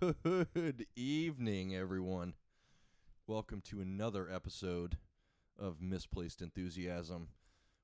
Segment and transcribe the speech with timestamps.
[0.00, 2.34] Good evening, everyone.
[3.26, 4.98] Welcome to another episode
[5.58, 7.28] of Misplaced Enthusiasm.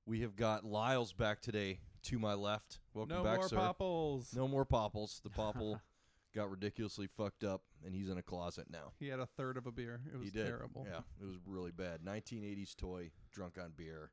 [0.06, 2.80] We have got Lyles back today to my left.
[2.94, 3.24] Welcome back, sir.
[3.24, 3.56] no back, more sir.
[3.56, 4.34] popples.
[4.34, 5.20] No more popples.
[5.22, 5.80] The popple
[6.34, 8.92] got ridiculously fucked up, and he's in a closet now.
[8.98, 10.00] He had a third of a beer.
[10.12, 10.46] It was he did.
[10.46, 10.86] terrible.
[10.90, 12.00] Yeah, it was really bad.
[12.04, 14.10] 1980s toy, drunk on beer.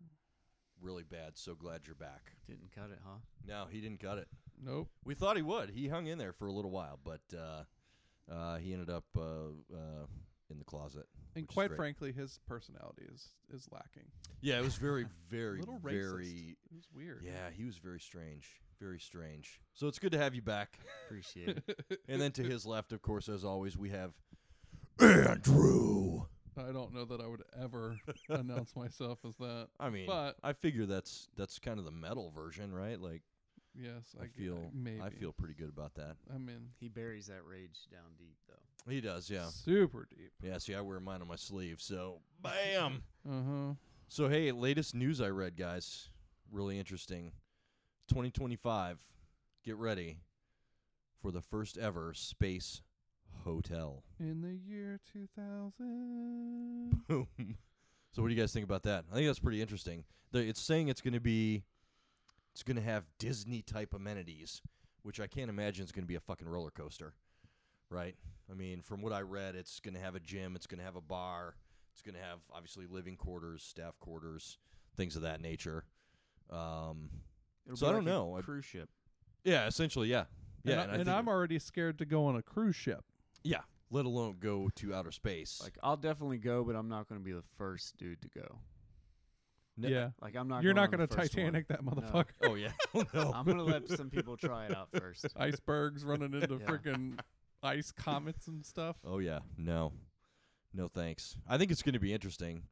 [0.80, 1.38] Really bad.
[1.38, 2.34] So glad you're back.
[2.48, 3.18] Didn't cut it, huh?
[3.48, 4.28] No, he didn't cut it.
[4.64, 4.90] Nope.
[5.04, 5.72] We thought he would.
[5.72, 7.64] He hung in there for a little while, but uh,
[8.32, 9.22] uh, he ended up uh,
[9.74, 10.06] uh,
[10.50, 11.06] in the closet.
[11.36, 14.10] And quite frankly, his personality is is lacking.
[14.42, 16.12] yeah, it was very, very, little racist.
[16.12, 16.58] very.
[16.66, 17.24] It was weird.
[17.24, 18.60] Yeah, he was very strange.
[18.80, 19.60] Very strange.
[19.74, 20.80] So it's good to have you back.
[21.06, 22.00] Appreciate it.
[22.08, 24.14] and then to his left, of course, as always, we have
[25.00, 26.26] Andrew.
[26.58, 27.98] I don't know that I would ever
[28.30, 29.68] announce myself as that.
[29.80, 33.00] I mean, But- I figure that's that's kind of the metal version, right?
[33.00, 33.22] Like,
[33.80, 35.02] Yes, I feel, maybe.
[35.02, 36.16] I feel pretty good about that.
[36.34, 38.92] I'm in he buries that rage down deep, though.
[38.92, 40.32] He does, yeah, super deep.
[40.42, 40.58] yeah.
[40.58, 43.04] See, I wear mine on my sleeve, so bam.
[43.28, 43.74] Uh huh.
[44.08, 46.10] So hey, latest news I read, guys.
[46.52, 47.34] Really interesting.
[48.10, 49.06] 2025.
[49.66, 50.20] Get ready
[51.22, 52.82] for the first ever space
[53.44, 54.04] hotel.
[54.20, 57.04] In the year 2000.
[57.08, 57.28] Boom.
[58.14, 59.06] So what do you guys think about that?
[59.12, 60.04] I think that's pretty interesting.
[60.32, 61.64] The, it's saying it's going to be
[62.58, 64.64] it's going to have Disney type amenities,
[65.04, 67.14] which I can't imagine is going to be a fucking roller coaster.
[67.92, 68.16] Right?
[68.52, 70.84] I mean, from what I read, it's going to have a gym, it's going to
[70.84, 71.54] have a bar,
[71.94, 74.58] it's going to have obviously living quarters, staff quarters,
[74.96, 75.86] things of that nature.
[76.50, 77.12] Um,
[77.68, 78.38] It'll So be I don't like know.
[78.38, 78.90] I- Cruise ship.
[79.44, 80.24] yeah, essentially, yeah.
[80.64, 83.04] Yeah, and, I I, and I'm already scared to go on a cruise ship.
[83.44, 85.62] yeah, let alone go to outer space.
[85.64, 88.58] Like I'll definitely go, but I'm not going to be the first dude to go.
[89.78, 90.10] No- yeah.
[90.22, 90.64] Like I'm not.
[90.64, 91.46] You're going not going to first one.
[91.46, 91.92] Titanic that No.
[91.92, 92.26] motherfucker.
[92.44, 92.72] Oh yeah.
[93.14, 93.32] no.
[93.34, 95.28] I'm going to let some people try it out first.
[95.38, 96.66] Icebergs running into Yeah.
[96.68, 97.20] freaking
[97.64, 98.98] ice comets and stuff.
[99.06, 99.94] Oh yeah, no,
[100.74, 101.38] no thanks.
[101.48, 102.64] I think it's going to be interesting,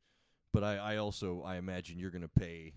[0.53, 2.73] but I, I also I imagine you're going to pay.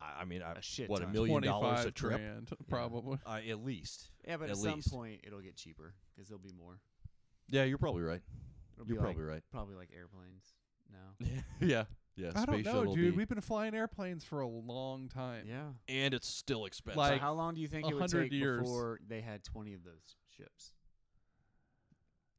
[0.00, 3.18] I, I mean, I, A shit what a million dollars a trip, grand, probably.
[3.26, 4.10] uh, at least.
[4.26, 6.78] Yeah, but At at, some point it'll get cheaper because there'll be more.
[7.48, 8.20] Yeah, you're probably right.
[8.74, 9.42] It'll You're be probably like, right.
[9.52, 10.44] Probably like airplanes
[10.92, 11.42] now.
[11.66, 11.84] yeah,
[12.16, 12.30] yeah.
[12.34, 13.12] I don't space know, shuttle dude.
[13.12, 15.44] be- We've been flying airplanes for a long time.
[15.48, 15.68] Yeah.
[15.88, 16.96] and it's still expensive.
[16.98, 18.60] Like, so how long do you think a it would hundred take years.
[18.62, 20.72] before they had 20 of those ships?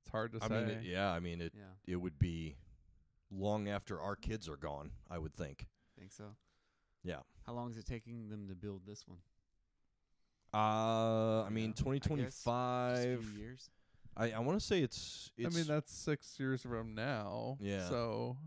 [0.02, 0.54] It's hard to I say.
[0.54, 1.12] mean, it, yeah.
[1.12, 1.64] I mean, it Yeah.
[1.86, 2.56] it would be
[3.30, 4.92] long after our kids are gone.
[5.10, 5.68] I would think.
[6.00, 6.36] Think so.
[7.04, 7.20] Yeah.
[7.46, 9.20] How long is it taking them to build this one?
[10.54, 13.26] Uh, I mean, know, I guess Just a 2025.
[13.26, 13.70] few years.
[14.16, 17.58] I I want to say it's I mean, that's six years from now.
[17.60, 17.88] Yeah.
[17.90, 18.38] So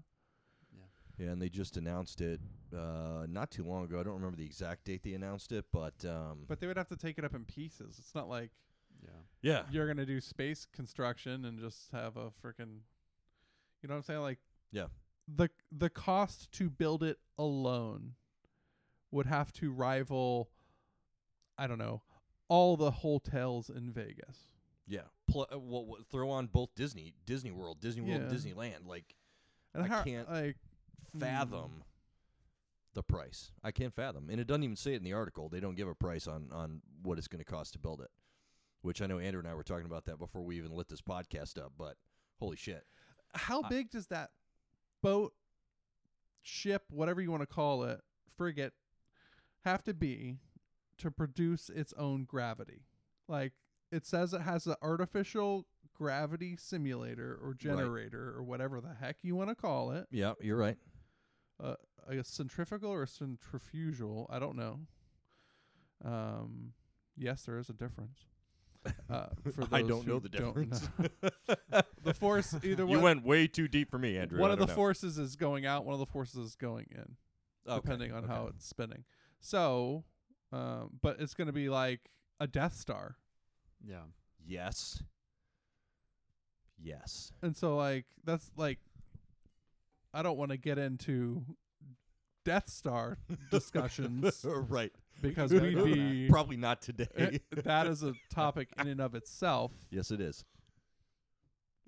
[1.20, 2.40] Yeah, and they just announced it
[2.74, 4.00] uh, not too long ago.
[4.00, 6.88] I don't remember the exact date they announced it, but um, But they would have
[6.88, 7.96] to take it up in pieces.
[7.98, 8.50] It's not like
[9.04, 9.10] Yeah.
[9.42, 12.80] yeah, you're gonna do space construction and just have a freaking,
[13.82, 14.20] you know what I'm saying?
[14.20, 14.38] Like
[14.72, 14.86] yeah,
[15.28, 18.14] the the cost to build it alone
[19.10, 20.48] would have to rival,
[21.58, 22.00] I don't know,
[22.48, 24.38] all the hotels in Vegas.
[24.86, 25.02] yeah.
[25.28, 28.36] Pl- uh, well, well, throw on both Disney, Disney World, Disney World, Yeah.
[28.36, 28.86] Disneyland.
[28.86, 29.14] Like
[29.74, 30.56] And I how, can't like
[31.18, 31.80] fathom hmm.
[32.94, 33.52] the price.
[33.62, 35.48] I can't fathom, and it doesn't even say it in the article.
[35.48, 38.10] They don't give a price on on what it's going to cost to build it.
[38.82, 41.02] Which I know Andrew and I were talking about that before we even lit this
[41.02, 41.72] podcast up.
[41.76, 41.96] But
[42.38, 42.84] holy shit,
[43.34, 44.30] how I- big does that
[45.02, 45.34] boat,
[46.42, 48.00] ship, whatever you want to call it,
[48.36, 48.72] frigate,
[49.64, 50.38] have to be
[50.98, 52.86] to produce its own gravity?
[53.28, 53.52] Like
[53.92, 59.36] it says it has an artificial gravity simulator or generator or whatever the heck you
[59.36, 60.06] want to call it.
[60.10, 60.78] yeah, you're right.
[61.62, 61.74] Uh,
[62.08, 64.80] a centrifugal or a centrifugal, I don't know.
[66.04, 66.72] Um,
[67.16, 68.26] yes, there is a difference.
[69.10, 70.88] Uh, for I don't know the difference.
[70.98, 71.82] know.
[72.04, 74.40] the force either you one, went way too deep for me, Andrew.
[74.40, 74.74] one of the know.
[74.74, 77.16] forces is going out, one of the forces is going in,
[77.68, 79.04] Okay, depending on how it's spinning.
[79.40, 80.04] So,
[80.52, 83.16] um, but it's going to be like a Death Star,
[83.86, 84.04] Yeah.
[84.46, 85.02] Yes.
[86.82, 87.32] Yes.
[87.42, 88.78] and so like that's like,
[90.12, 91.44] I don't want to get into
[92.44, 93.18] Death Star
[93.50, 94.92] discussions right.
[95.22, 97.06] because we'd be Probably not today.
[97.16, 99.72] Eh, that is a topic in and of itself.
[99.90, 100.44] yes, it is.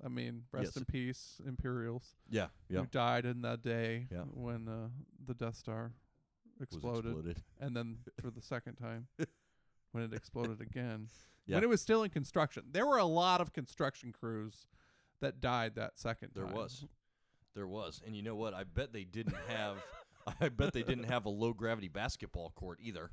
[0.05, 0.77] I mean, rest Yes.
[0.77, 2.49] in peace, Imperials, Yeah.
[2.69, 2.81] Yeah.
[2.81, 4.23] who died in that day Yeah.
[4.25, 4.89] when uh,
[5.25, 5.93] the Death Star
[6.61, 7.43] exploded, exploded.
[7.61, 9.07] and then for the second time
[9.93, 11.09] when it exploded again.
[11.47, 11.57] Yeah.
[11.57, 14.69] When it was still in construction, there were a lot of construction crews
[15.21, 16.55] that died that second There time.
[16.55, 16.85] was.
[17.55, 18.01] There was.
[18.07, 18.55] And you know what?
[18.55, 19.77] I bet they didn't have
[20.41, 23.11] I bet they didn't have a low gravity basketball court either.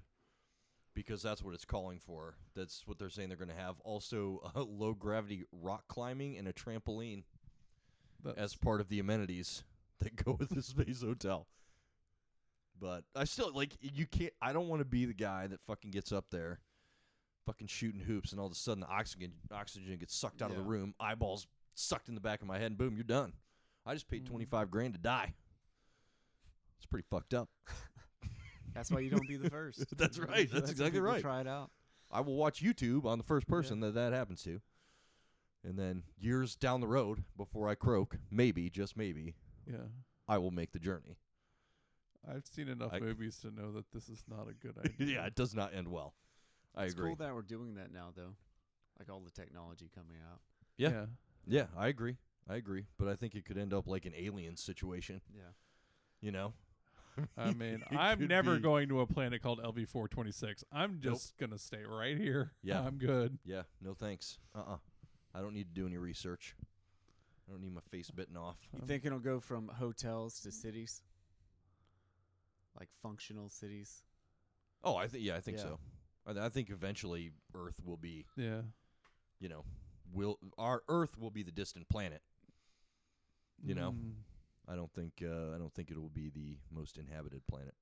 [0.94, 2.36] because that's what it's calling for.
[2.56, 3.80] That's what they're saying they're going to have.
[3.84, 7.24] Also, uh, low gravity rock climbing and a trampoline
[8.38, 9.64] as part of the amenities
[10.00, 11.48] that go with the space hotel.
[12.80, 14.34] But I still like you can't.
[14.42, 16.60] I don't want to be the guy that fucking gets up there,
[17.46, 20.56] fucking shooting hoops, and all of a sudden the oxygen oxygen gets sucked out of
[20.56, 21.46] the room, eyeballs
[21.76, 23.34] sucked in the back of my head, and boom, you're done.
[23.86, 24.30] I just paid Mm.
[24.30, 25.34] twenty five grand to die.
[26.78, 27.50] It's pretty fucked up.
[28.74, 29.86] That's why you don't be the first.
[29.98, 30.50] That's right.
[30.52, 31.22] That's why exactly right.
[31.22, 31.72] Try it out.
[32.12, 34.62] I will watch YouTube on the first person that that happens to.
[35.64, 39.36] And then years down the road, before I croak, maybe, just maybe,
[39.70, 39.88] yeah.
[40.28, 41.18] I will make the journey.
[42.28, 45.16] I've seen enough I- movies to know that this is not a good idea.
[45.16, 46.14] yeah, it does not end well.
[46.76, 47.10] I it's agree.
[47.10, 48.36] cool that we're doing that now, though.
[48.98, 50.40] Like all the technology coming out.
[50.78, 51.06] Yeah.
[51.46, 52.16] Yeah, I agree.
[52.50, 52.86] I agree.
[52.98, 55.44] But I think it could end up like an alien situation, Yeah.
[56.22, 56.54] you know?
[57.38, 60.63] I mean, It I'm could never be- going to a planet called LV426.
[60.72, 62.51] I'm just gonna stay right here.
[62.63, 62.81] Yeah.
[62.81, 63.38] I'm good.
[63.46, 64.38] Yeah, no thanks.
[64.56, 64.78] Uh uh
[65.36, 66.56] I don't need to do any research.
[67.48, 68.57] I don't need my face bitten off.
[68.74, 71.02] You think it'll go from hotels to cities?
[72.80, 74.04] Like functional cities?
[74.84, 75.63] Oh, I think yeah, I think Yeah.
[75.63, 75.80] so.
[76.25, 78.62] I, th- I think eventually Earth will be, Yeah.
[79.40, 79.66] you know,
[80.13, 82.22] will our Earth will be the distant planet.
[83.64, 83.92] You know?
[83.92, 84.14] Mm.
[84.68, 87.74] I don't think uh, I don't think it will be the most inhabited planet.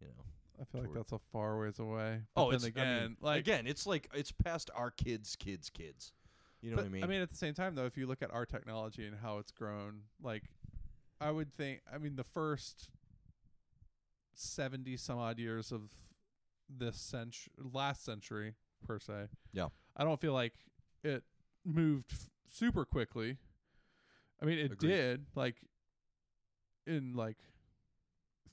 [0.00, 0.24] You know.
[0.60, 2.20] I feel like that's a far ways away.
[2.34, 5.70] But Oh, it's again, I mean, like again, it's like it's past our kids' kids'
[5.70, 6.12] kids.
[6.60, 7.04] You know but, what I mean?
[7.04, 9.38] I mean, at the same time, though, if you look at our technology and how
[9.38, 10.42] it's grown, like,
[11.18, 12.90] I would think, I mean, the first
[14.34, 15.90] seventy some odd years of
[16.68, 18.54] this century, last century
[18.86, 19.28] per se.
[19.52, 19.68] Yeah.
[19.96, 20.52] I don't feel like
[21.02, 21.24] it
[21.64, 23.38] moved f- super quickly.
[24.42, 24.88] I mean, it Agreed.
[24.88, 25.56] did, like,
[26.86, 27.36] in like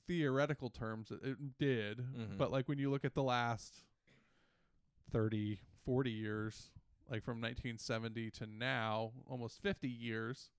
[0.06, 1.98] theoretical terms, it, it did.
[1.98, 2.38] Mhm.
[2.38, 3.84] But like when you look at the last
[5.12, 6.70] 30, 40 years,
[7.10, 10.50] like from 1970 to now, almost 50 years,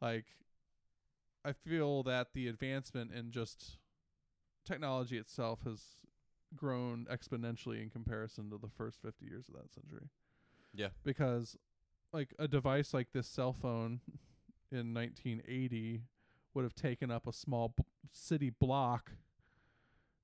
[0.00, 0.26] like
[1.44, 3.78] I feel that the advancement in just
[4.64, 5.80] technology itself has
[6.54, 10.08] grown exponentially in comparison to the first 50 years of that century.
[10.74, 10.88] Yeah.
[11.04, 11.56] Because
[12.12, 14.00] like a device like this cell phone
[14.72, 16.02] in 1980
[16.54, 19.12] would have taken up a small b- city block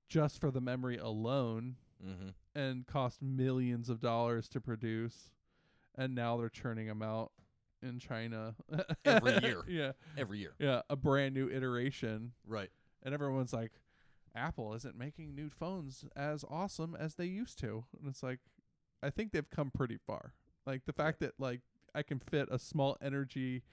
[0.07, 1.75] just for the memory alone
[2.05, 2.29] mm-hmm.
[2.59, 5.29] and cost millions of dollars to produce
[5.95, 7.31] and now they're churning them out
[7.81, 8.55] in China
[9.05, 9.63] Every year.
[9.67, 10.53] yeah every year.
[10.59, 12.69] yeah a brand new iteration Right.
[13.03, 13.71] and everyone's like
[14.35, 18.39] Apple isn't making new phones as awesome as they used to and it's like
[19.03, 20.33] I think they've come pretty far
[20.65, 21.61] like the fact that like
[21.95, 23.63] I can fit a small energy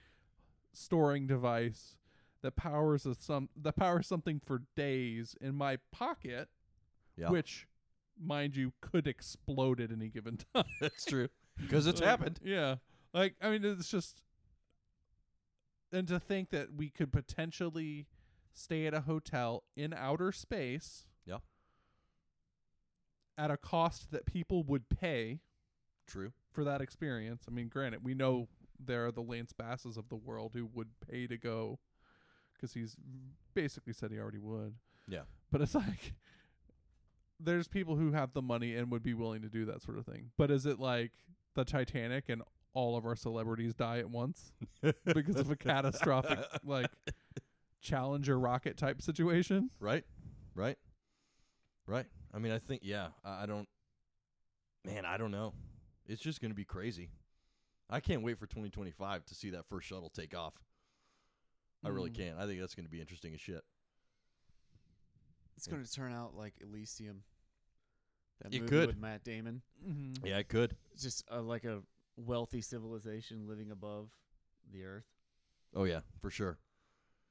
[0.72, 1.96] storing device
[2.42, 6.48] that powers a some that powers something for days in my pocket
[7.16, 7.30] Yeah.
[7.30, 7.66] which
[8.18, 11.28] mind you could explode at any given time That's true.
[11.58, 12.40] Because it's Like, happened.
[12.44, 12.76] Yeah.
[13.12, 14.22] Like I mean it's just
[15.92, 18.06] and to think that we could potentially
[18.52, 21.04] stay at a hotel in outer space.
[21.26, 21.38] Yeah.
[23.36, 25.40] At a cost that people would pay
[26.06, 26.32] True.
[26.52, 27.44] For that experience.
[27.48, 28.48] I mean, granted, we know
[28.78, 31.78] there are the Lance Basses of the world who would pay to go
[32.54, 32.96] because he's
[33.54, 34.74] basically said he already would.
[35.08, 35.22] Yeah.
[35.50, 36.14] But it's like
[37.38, 40.06] there's people who have the money and would be willing to do that sort of
[40.06, 40.30] thing.
[40.36, 41.12] But is it like
[41.54, 44.52] the Titanic and all of our celebrities die at once
[45.04, 46.86] because of a catastrophic like
[47.80, 49.70] Challenger rocket type situation?
[49.80, 50.04] Right.
[50.54, 50.78] Right.
[51.86, 52.06] Right.
[52.32, 53.08] I mean, I think yeah.
[53.24, 53.68] I, I don't.
[54.84, 55.52] Man, I don't know.
[56.10, 57.10] It's just gonna be crazy.
[57.88, 60.54] I can't wait for 2025 to see that first shuttle take off.
[61.84, 62.14] I really Mm.
[62.16, 62.38] can't.
[62.38, 63.64] I think that's gonna be interesting as shit.
[65.56, 65.72] It's Yeah.
[65.72, 67.24] going to turn out like Elysium.
[68.40, 68.86] That It movie could.
[68.88, 69.62] with Matt Damon.
[69.84, 70.26] Mm-hmm.
[70.26, 70.76] Yeah, it could.
[70.92, 71.82] It's just uh, like a
[72.16, 74.10] wealthy civilization living above
[74.70, 75.04] the earth.
[75.74, 76.58] Oh yeah, for sure.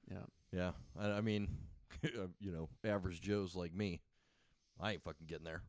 [0.09, 0.25] Yeah.
[0.51, 0.73] Yeah.
[0.95, 1.67] I, I mean,
[2.03, 4.01] uh, you know, average Joes like me,
[4.79, 5.63] I ain't fucking getting there.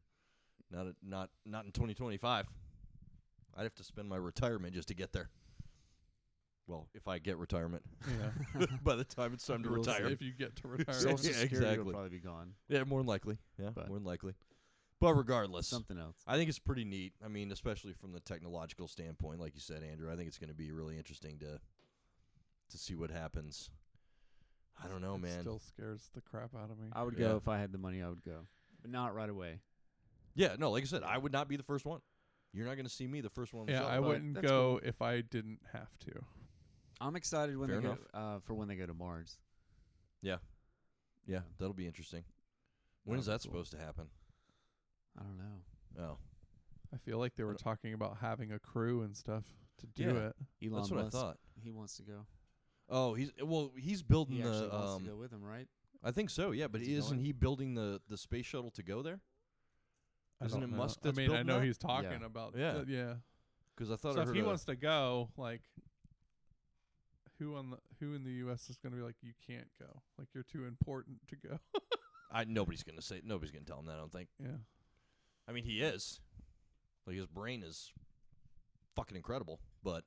[0.70, 2.46] Not at, not not in 2025.
[3.56, 5.28] I'd have to spend my retirement just to get there.
[6.66, 8.66] Well, if I get retirement, Yeah.
[8.84, 9.90] by the time it's time to We'll see.
[9.90, 10.94] retire, if you get to retire.
[10.94, 11.84] Social Yeah, Security exactly.
[11.84, 12.54] will probably be gone.
[12.68, 13.38] yeah, more than likely.
[13.58, 14.34] Yeah, But- more than likely.
[15.00, 16.16] But regardless, Something else.
[16.26, 17.14] I think it's pretty neat.
[17.24, 20.12] I mean, especially from the technological standpoint, like you said, Andrew.
[20.12, 21.58] I think it's going to be really interesting to
[22.68, 23.70] to see what happens.
[24.82, 25.40] I don't know, It man.
[25.40, 26.88] Still scares the crap out of me.
[26.92, 27.28] I would Yeah.
[27.28, 28.02] go if I had the money.
[28.02, 28.46] I would go,
[28.82, 29.60] but not right away.
[30.34, 32.00] Yeah, no, like I said, I would not be the first one.
[32.52, 33.60] You're not going to see me the first one.
[33.62, 36.12] on the yeah, shuttle, I wouldn't that's go if I didn't have to.
[37.00, 37.98] I'm excited when Fair they enough.
[38.12, 39.38] go uh, for when they go to Mars.
[40.22, 40.36] Yeah,
[41.26, 42.24] yeah, that'll be interesting.
[43.04, 43.52] When is That'd that cool.
[43.64, 44.06] supposed to happen?
[45.18, 46.02] I don't know.
[46.04, 46.18] Oh,
[46.92, 49.44] I feel like they were talking about having a crew and stuff
[49.78, 50.10] to do Yeah.
[50.28, 50.36] it.
[50.68, 51.38] Elon that's what Musk, I thought.
[51.62, 52.26] he wants to go.
[52.88, 54.74] Oh, he's well, he's building He actually the.
[54.74, 55.68] wants Um, to go with him, right?
[56.02, 56.50] I think so.
[56.50, 57.24] Yeah, but Is he isn't going?
[57.24, 59.20] he building the the space shuttle to go there?
[60.40, 60.78] I Isn't don't it know.
[60.82, 61.66] Musk I that's mean, I building know that?
[61.66, 62.26] he's talking Yeah.
[62.26, 62.54] about.
[62.56, 62.72] Yeah.
[62.74, 63.14] th- yeah.
[63.76, 65.62] Because I thought So I if heard he a- wants to go, like,
[67.38, 68.68] who on the who in the U.S.
[68.68, 71.58] is going to be like, you can't go, like you're too important to go.
[72.32, 73.94] I nobody's gonna say nobody's gonna tell him that.
[73.94, 74.28] I don't think.
[74.38, 74.58] yeah.
[75.48, 76.20] I mean, he is.
[77.06, 77.92] Like his brain is
[78.94, 79.60] fucking incredible.
[79.82, 80.04] But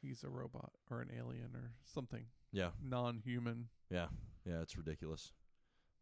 [0.00, 3.66] He's a robot or an alien or something yeah, non-human.
[3.90, 4.06] yeah,
[4.46, 5.32] yeah, it's ridiculous.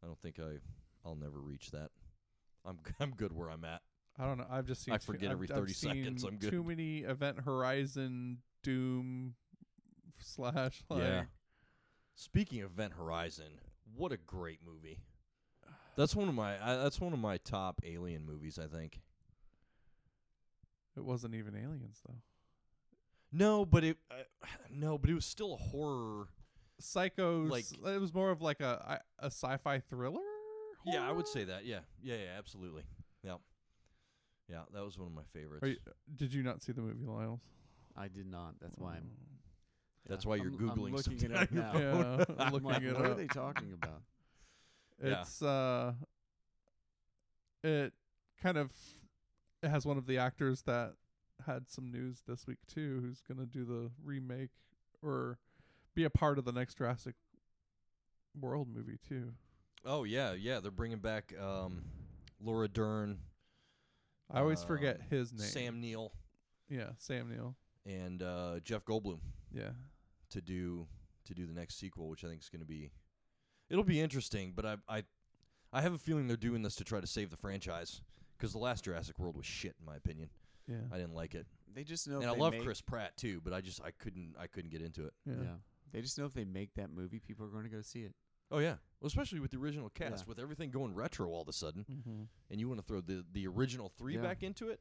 [0.04, 0.58] I don't think I
[1.04, 1.90] I'll never reach that.
[2.66, 3.80] I'm I'm good where I'm at.
[4.18, 4.46] I don't know.
[4.50, 4.94] I've just seen.
[4.94, 6.50] I too- forget I've- every I've 30 seconds, I'm good.
[6.50, 9.34] Too many Event Horizon Doom
[10.18, 11.00] slash like.
[11.02, 11.24] Yeah.
[12.14, 13.60] Speaking of Event Horizon,
[13.94, 15.00] what a great movie.
[15.96, 19.00] That's one of my I, that's one of my top alien movies, I think.
[20.96, 22.22] It wasn't even aliens though.
[23.32, 24.14] No, but it uh,
[24.72, 26.28] no, but it was still a horror.
[26.80, 27.50] Psychos.
[27.50, 30.20] Like- it was more of like a a sci-fi thriller.
[30.86, 31.66] Yeah, I would say that.
[31.66, 31.80] Yeah.
[32.02, 32.82] Yeah, yeah, absolutely.
[33.22, 33.36] Yeah.
[34.48, 35.64] Yeah, that was one of my favorites.
[35.64, 35.76] Are you,
[36.14, 37.40] did you not see the movie, Lyles?
[37.96, 38.54] I did not.
[38.60, 39.02] That's why I'm.
[39.02, 40.08] Mm.
[40.08, 41.72] That's yeah, why you're I'm, googling I'm looking something it up now.
[41.74, 43.10] Yeah, I'm I'm looking like, it what up.
[43.12, 44.02] are they talking about?
[45.04, 45.20] Yeah.
[45.22, 45.92] It's uh,
[47.64, 47.92] it
[48.40, 48.70] kind of
[49.62, 50.92] it has one of the actors that
[51.44, 54.50] had some news this week too, who's gonna do the remake
[55.02, 55.38] or
[55.94, 57.16] be a part of the next Jurassic
[58.40, 59.32] World movie too.
[59.84, 61.84] Oh yeah, yeah, they're bringing back um
[62.40, 63.18] Laura Dern,
[64.30, 65.40] I always forget Um, his name.
[65.48, 66.12] Sam Neill,
[66.68, 67.56] Yeah, Sam Neill.
[67.84, 69.20] and uh Jeff Goldblum
[69.52, 69.70] Yeah.
[70.30, 70.88] to do
[71.24, 72.90] to do the next sequel, which I think is going to be
[73.68, 75.04] it'll be interesting, but I I
[75.72, 78.00] I have a feeling they're doing this to try to save the franchise
[78.36, 80.30] because the last Jurassic World was shit in my opinion.
[80.68, 80.76] Yeah.
[80.92, 81.46] I didn't like it.
[81.72, 82.16] They just know.
[82.16, 84.46] and if I they love make, Chris Pratt too, but I just I couldn't I
[84.46, 85.14] couldn't get into it.
[85.24, 85.34] yeah.
[85.42, 85.54] Yeah.
[85.92, 88.14] They just know if they make that movie, people are going to go see it.
[88.50, 90.28] Oh yeah, well, especially with the original cast, Yeah.
[90.28, 92.22] with everything going retro all of a sudden, Mm-hmm.
[92.50, 94.22] and you want to throw the the original three Yeah.
[94.22, 94.80] back into it.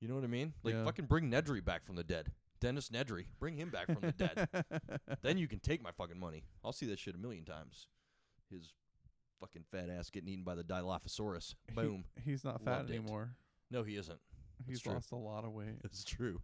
[0.00, 0.54] You know what I mean?
[0.62, 0.84] Like Yeah.
[0.84, 2.32] fucking bring Nedry back from the dead.
[2.60, 4.48] Dennis Nedry, bring him back from the dead.
[5.22, 6.44] then you can take my fucking money.
[6.64, 7.88] I'll see that shit a million times.
[8.50, 8.72] His
[9.40, 11.54] fucking fat ass getting eaten by the Dilophosaurus.
[11.74, 12.04] Boom.
[12.24, 12.96] he's not fat Loved it.
[12.96, 13.34] anymore.
[13.70, 14.20] No, he isn't.
[14.66, 15.80] He's lost a lot of weight.
[15.82, 16.40] That's true.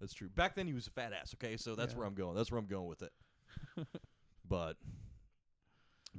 [0.00, 0.28] That's true.
[0.28, 1.34] Back then he was a fat ass.
[1.36, 1.98] Okay, so that's Yeah.
[1.98, 2.34] where I'm going.
[2.34, 3.12] That's where I'm going with it.
[4.48, 4.76] but,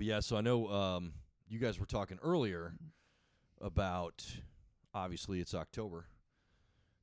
[0.02, 0.20] but yeah.
[0.20, 1.14] So I know um,
[1.48, 2.74] you guys were talking earlier
[3.62, 4.26] about.
[4.96, 6.08] Obviously, it's October.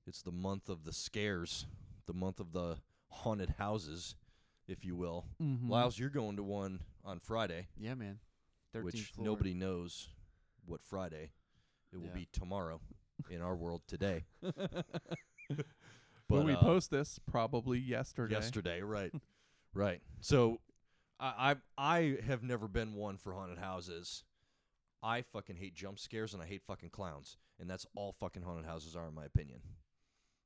[0.05, 1.65] It's the month of the scares,
[2.07, 2.79] the month of the
[3.09, 4.17] haunted houses,
[4.67, 5.27] if you will.
[5.41, 5.71] Mm-hmm.
[5.71, 8.19] Lyles, you're going to one on Friday, Yeah, man.
[8.75, 9.27] 13th which floor.
[9.27, 10.09] nobody knows
[10.67, 11.31] what Friday.
[11.93, 12.15] It will Yeah.
[12.15, 12.81] be tomorrow
[13.31, 14.25] in our world today.
[16.27, 18.35] when we uh, post this, probably yesterday.
[18.35, 19.13] yesterday, right,
[19.73, 20.01] right.
[20.21, 20.59] So,
[21.21, 24.25] I, I I have never been one for haunted houses.
[25.03, 28.67] I fucking hate jump scares and I hate fucking clowns, and that's all fucking haunted
[28.67, 29.61] houses are, in my opinion.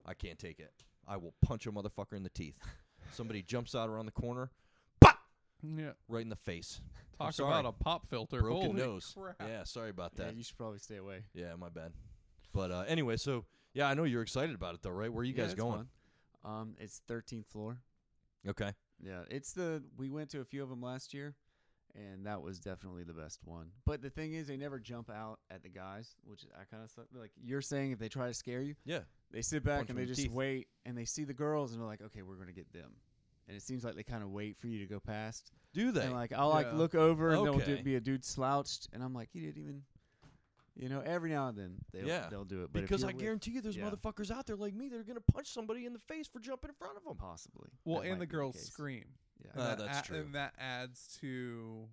[0.04, 0.72] I can't take it.
[1.06, 2.58] I will punch a motherfucker in the teeth.
[3.12, 4.50] Somebody jumps out around the corner,
[5.00, 5.18] pop,
[5.62, 5.92] Yeah.
[6.08, 6.80] right in the face.
[7.18, 8.40] Talk about a pop filter.
[8.40, 9.14] Broken Holy nose.
[9.16, 9.36] crap.
[9.40, 10.34] Yeah, sorry about Yeah, that.
[10.36, 11.24] you should probably stay away.
[11.34, 11.92] Yeah, my bad.
[12.52, 15.12] But uh, anyway, so yeah, I know you're excited about it though, right?
[15.12, 15.88] Where are you Yeah, guys going?
[16.42, 16.52] fun.
[16.60, 17.78] Um, it's 13th floor.
[18.46, 18.72] Okay.
[19.02, 21.34] Yeah, it's the we went to a few of them last year,
[21.94, 23.66] and that was definitely the best one.
[23.84, 26.90] But the thing is, they never jump out at the guys, which I kind of
[27.18, 27.30] like.
[27.42, 29.00] You're saying if they try to scare you, Yeah.
[29.32, 30.30] they sit back Punch and they just teeth.
[30.32, 32.92] wait, and they see the girls, and they're like, okay, we're gonna get them.
[33.48, 35.50] And it seems like they kind of wait for you to go past.
[35.74, 36.02] Do they?
[36.04, 39.30] And like I'll like look over, and there'll be a dude slouched, and I'm like,
[39.32, 39.82] he didn't even.
[40.74, 42.70] You know, every now and then they'll Yeah, they'll do it.
[42.72, 43.90] But because I with- guarantee you, there's yeah.
[43.90, 46.70] motherfuckers out there like me that are gonna punch somebody in the face for jumping
[46.70, 47.16] in front of them.
[47.16, 47.68] possibly.
[47.84, 48.66] Well, That and the girls case.
[48.66, 49.04] scream.
[49.44, 49.50] Yeah.
[49.52, 50.20] And Uh, that that's a- true.
[50.20, 51.88] And that adds to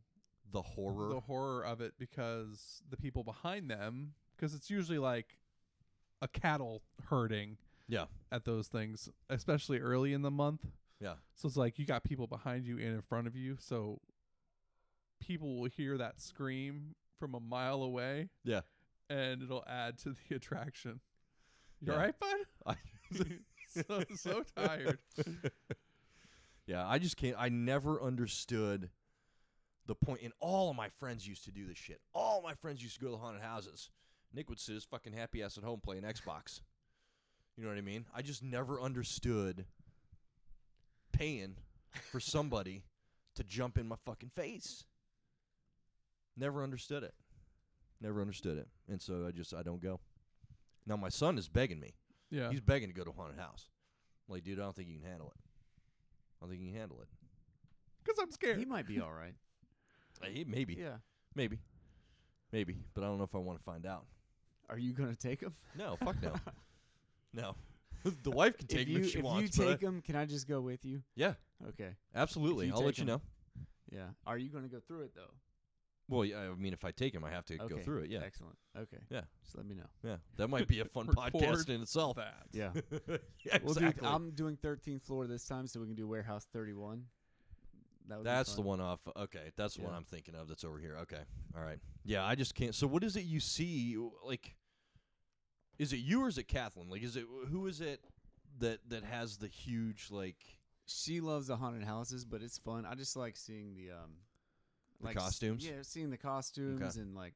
[0.52, 1.10] The horror.
[1.10, 5.38] the horror of it because the people behind them, because it's usually like
[6.22, 7.58] a cattle herding
[7.88, 8.06] yeah.
[8.32, 10.66] at those things, especially early in the month.
[11.02, 11.16] Yeah.
[11.36, 14.02] So it's like you got people behind you and in front of you, so
[15.20, 18.30] people will hear that scream from a mile away.
[18.44, 18.62] Yeah.
[19.10, 21.00] And it'll add to the attraction.
[21.82, 21.94] You Yeah.
[21.94, 22.38] all right, bud?
[22.66, 22.76] I,
[23.68, 25.00] so so tired.
[26.66, 27.36] yeah, I just can't.
[27.38, 28.90] I never understood
[29.86, 30.22] the point.
[30.24, 32.02] And all of my friends used to do this shit.
[32.14, 33.90] All my friends used to go to the haunted houses.
[34.34, 36.62] Nick would sit his fucking happy ass at home playing Xbox.
[37.58, 38.06] You know what I mean?
[38.16, 39.66] I just never understood
[41.12, 41.56] paying
[42.12, 42.84] for somebody
[43.36, 44.86] to jump in my fucking face.
[46.40, 47.14] Never understood it.
[48.02, 48.68] Never understood it.
[48.90, 50.00] And so I just I don't go.
[50.88, 51.96] Now my son is begging me.
[52.32, 52.50] Yeah.
[52.50, 53.68] He's begging to go to haunted house.
[54.28, 55.42] I'm like, dude, I don't think you can handle it.
[56.42, 57.08] I don't think you can handle it.
[58.04, 58.58] Because I'm scared.
[58.60, 59.34] He might be all right.
[60.22, 60.98] Hey, maybe, yeah.
[61.34, 61.60] maybe,
[62.52, 64.06] maybe, but I don't know if I want to find out.
[64.70, 65.54] Are you gonna take him?
[65.78, 66.34] No, fuck no,
[67.34, 67.56] no.
[68.24, 69.58] the wife can take if me you if she if wants.
[69.58, 71.02] you but I- take him, can I just go with you?
[71.16, 71.36] yeah,
[71.70, 71.92] Okay.
[72.14, 72.70] absolutely.
[72.70, 73.22] I'll let take you know.
[73.94, 74.08] Yeah.
[74.28, 75.32] Are you gonna go through it though?
[76.10, 77.76] Well, yeah, I mean, if I take him, I have to okay.
[77.76, 78.10] go through it.
[78.10, 78.58] Yeah, Excellent.
[78.76, 78.98] Okay.
[79.12, 79.22] Yeah.
[79.44, 79.86] Just let me know.
[80.04, 80.16] yeah.
[80.38, 82.18] That might be a fun podcast in itself.
[82.18, 82.48] that.
[82.52, 82.72] Yeah.
[83.46, 83.86] yeah, We'll do.
[83.86, 84.08] exactly.
[84.08, 87.04] I'm doing 13th floor this time, so we can do warehouse 31.
[88.08, 88.66] That would be That's the fun.
[88.66, 89.00] one off.
[89.16, 89.98] Okay, that's the one Yeah.
[89.98, 90.48] I'm thinking of.
[90.48, 90.98] That's over here.
[91.04, 91.22] Okay,
[91.56, 91.78] all right.
[92.04, 92.74] Yeah, I just can't.
[92.74, 93.96] So, what is it you see?
[94.26, 94.56] Like,
[95.78, 96.90] is it you or is it Kathleen?
[96.90, 98.02] Like, is it who is it
[98.58, 100.38] that that has the huge like
[100.88, 102.84] She loves the haunted houses, but it's fun.
[102.84, 104.10] I just like seeing the um,
[105.02, 105.66] like s- costumes?
[105.66, 107.34] Yeah, seeing the costumes and like,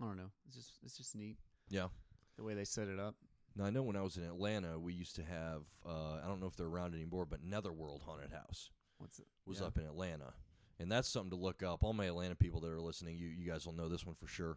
[0.00, 0.30] I don't know.
[0.46, 1.36] It's just it's just neat
[1.68, 1.88] yeah?
[2.36, 3.14] the way they set it up.
[3.56, 5.62] Now I know when I was in Atlanta, we used to have.
[5.86, 9.26] Uh, I don't know if they're around anymore, but Netherworld Haunted House What's it?
[9.46, 9.66] was yeah.
[9.66, 10.32] up in Atlanta,
[10.80, 11.84] and that's something to look up.
[11.84, 14.26] All my Atlanta people that are listening, you you guys will know this one for
[14.26, 14.56] sure.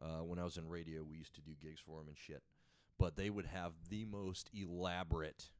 [0.00, 2.42] Uh, when I was in radio, we used to do gigs for them and shit,
[2.98, 5.50] but they would have the most elaborate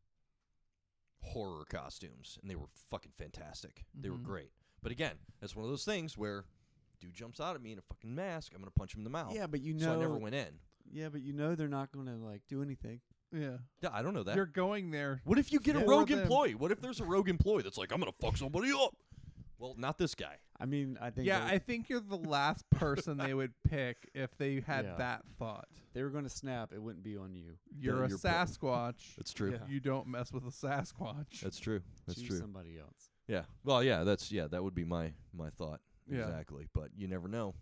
[1.20, 3.84] horror costumes, and they were fucking fantastic.
[3.94, 4.22] They were Mhm.
[4.24, 4.52] great.
[4.82, 6.44] But again, that's one of those things where
[7.00, 9.10] dude jumps out at me in a fucking mask, I'm gonna punch him in the
[9.10, 9.34] mouth.
[9.34, 9.84] Yeah, but you know.
[9.86, 10.48] so I never went in.
[10.90, 13.00] Yeah, but you know they're not gonna like do anything.
[13.32, 13.58] Yeah.
[13.82, 14.36] Yeah, I don't know that.
[14.36, 15.20] You're going there.
[15.24, 16.20] What if you get a For rogue them.
[16.20, 16.54] employee?
[16.54, 18.94] What if there's a rogue employee that's like, I'm gonna fuck somebody up?
[19.58, 20.36] Well, not this guy.
[20.60, 21.26] I mean, I think.
[21.26, 24.94] Yeah, they, I think you're the last person they would pick if they had Yeah.
[24.98, 25.66] that thought.
[25.94, 26.72] they were gonna snap.
[26.72, 27.58] It wouldn't be on you.
[27.78, 29.16] You're a you're pro- Sasquatch.
[29.16, 29.50] That's true.
[29.52, 29.58] Yeah.
[29.68, 31.40] You don't mess with a Sasquatch.
[31.42, 31.80] That's true.
[32.06, 32.38] That's Choose true.
[32.38, 33.07] somebody else.
[33.28, 33.42] Yeah.
[33.64, 34.04] Well, yeah.
[34.04, 34.46] That's yeah.
[34.48, 35.80] That would be my my thought.
[36.10, 36.22] Yeah.
[36.28, 36.66] Exactly.
[36.74, 37.54] But you never know.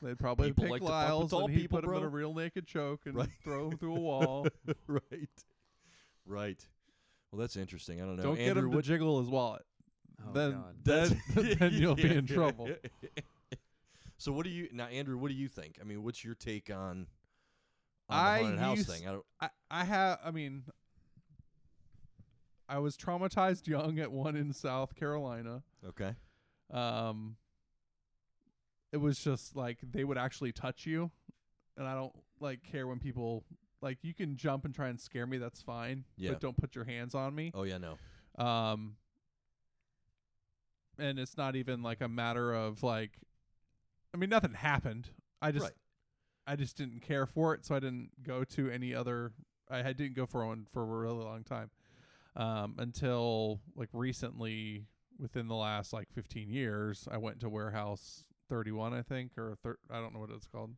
[0.00, 1.94] They'd probably People pick like to fuck with Lyles tall and he'd people, put him
[1.94, 2.06] in bro.
[2.08, 3.28] a rear naked choke and Right.
[3.42, 4.46] throw him through a wall.
[4.86, 5.28] right.
[6.24, 6.64] Right.
[7.32, 8.00] Well, that's interesting.
[8.00, 8.22] I don't know.
[8.22, 9.62] don't get Andrew, him to what, jiggle his wallet.
[10.24, 10.74] Oh Then- God.
[10.84, 12.12] Then- that's- then you'll be Yeah.
[12.12, 12.68] in trouble.
[14.16, 15.18] so what do you now, Andrew?
[15.18, 15.78] What do you think?
[15.80, 17.08] I mean, what's your take on,
[18.08, 19.08] on I the haunted house used- thing?
[19.08, 19.24] I don't.
[19.40, 20.62] I, I have I mean
[22.74, 25.62] I was traumatized young at one in South Carolina.
[25.88, 26.14] Okay.
[26.72, 27.36] Um
[28.92, 31.10] it was just like they would actually touch you
[31.76, 33.44] and I don't like care when people
[33.80, 36.30] like you can jump and try and scare me that's fine Yeah.
[36.30, 37.52] but don't put your hands on me.
[37.54, 37.78] Oh yeah.
[37.78, 38.44] No.
[38.44, 38.96] Um
[40.98, 43.12] and it's not even like a matter of like
[44.12, 45.10] I mean nothing happened.
[45.40, 45.74] I just right.
[46.46, 49.32] I just didn't care for it, so I didn't go to any other.
[49.70, 51.70] I didn't go for one for a really long time,
[52.36, 54.86] um, until like recently,
[55.18, 59.78] within the last like 15 years, I went to Warehouse 31, I think, or thir-
[59.90, 60.74] I don't know what it's called,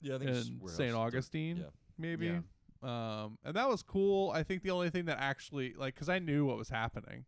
[0.00, 0.16] Yeah.
[0.16, 0.94] I think in St.
[0.94, 1.64] Augustine, yeah.
[1.98, 2.26] maybe.
[2.26, 2.40] Yeah.
[2.82, 4.30] Um, and that was cool.
[4.30, 7.24] I think the only thing that actually like, cause I knew what was happening,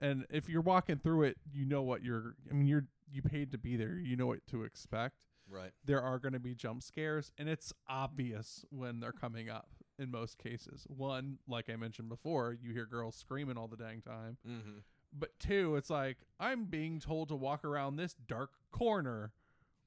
[0.00, 2.36] and if you're walking through it, you know what you're.
[2.48, 3.94] I mean, you're you paid to be there.
[3.98, 5.14] You know what to expect
[5.50, 5.70] Right.
[5.84, 10.10] there are going to be jump scares and it's obvious when they're coming up in
[10.10, 14.36] most cases one like i mentioned before you hear girls screaming all the dang time
[14.48, 14.78] Mm-hmm.
[15.12, 19.32] but two it's like i'm being told to walk around this dark corner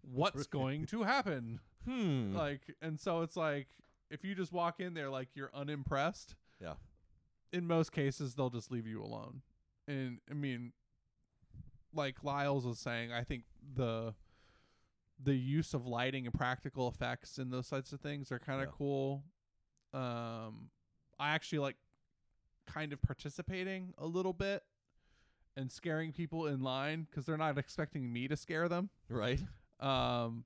[0.01, 2.35] what's going to happen Hmm.
[2.35, 3.67] like and so it's like
[4.11, 6.73] if you just walk in there like you're unimpressed Yeah.
[7.51, 9.41] in most cases they'll just leave you alone
[9.87, 10.73] and i mean
[11.93, 13.43] like lyles was saying i think
[13.75, 14.13] the
[15.23, 18.67] the use of lighting and practical effects and those types of things are kind of
[18.67, 18.73] Yeah.
[18.77, 19.23] cool
[19.93, 20.69] um
[21.19, 21.75] i actually like
[22.67, 24.63] kind of participating a little bit
[25.57, 29.39] and scaring people in line because they're not expecting me to scare them right.
[29.79, 30.45] um,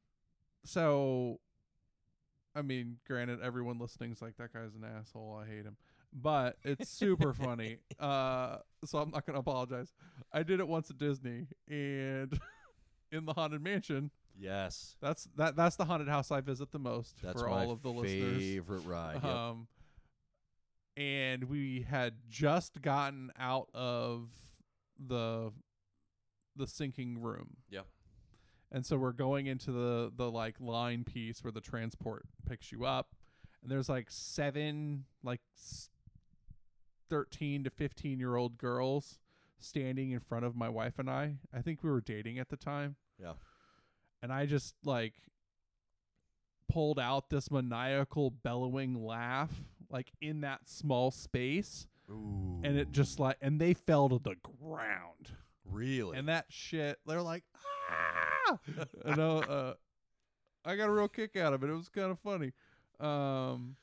[0.66, 1.40] so,
[2.56, 5.40] I mean, granted, everyone listening's like that guy's an asshole.
[5.42, 5.78] I hate him,
[6.12, 7.78] but it's super funny.
[8.00, 9.94] Uh, so I'm not gonna apologize.
[10.34, 12.38] I did it once at Disney, and
[13.12, 14.12] in the haunted mansion.
[14.38, 14.96] Yes.
[15.02, 15.56] That's that.
[15.56, 18.38] That's the haunted house I visit the most That's for all of the listeners.
[18.38, 19.22] favorite ride.
[19.24, 19.26] Yep.
[19.26, 19.68] Um,
[20.98, 24.30] and we had just gotten out of
[25.00, 25.52] the
[26.56, 27.58] the sinking room.
[27.70, 27.86] Yep.
[28.72, 32.86] And so we're going into the the like line piece where the transport picks you
[32.86, 33.16] up,
[33.62, 35.42] and there's like seven like
[37.10, 39.20] thirteen to fifteen year old girls
[39.60, 41.36] standing in front of my wife and I.
[41.54, 42.96] I think we were dating at the time.
[43.20, 43.34] Yeah.
[44.26, 45.14] And I just like
[46.68, 49.52] pulled out this maniacal bellowing laugh
[49.92, 52.60] like in that small space Ooh.
[52.64, 55.32] and it just like and they fell to the ground
[55.64, 56.18] really.
[56.18, 57.44] and that shit they're like
[58.48, 58.58] ah!
[59.06, 59.74] and uh, uh
[60.66, 62.52] i got a real kick out of it it was kind of funny
[63.00, 63.76] Um,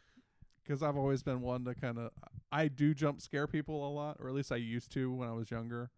[0.65, 2.11] because I've always been one to kind of
[2.51, 5.33] I do jump scare people a lot, or at least I used to when I
[5.33, 5.91] was younger.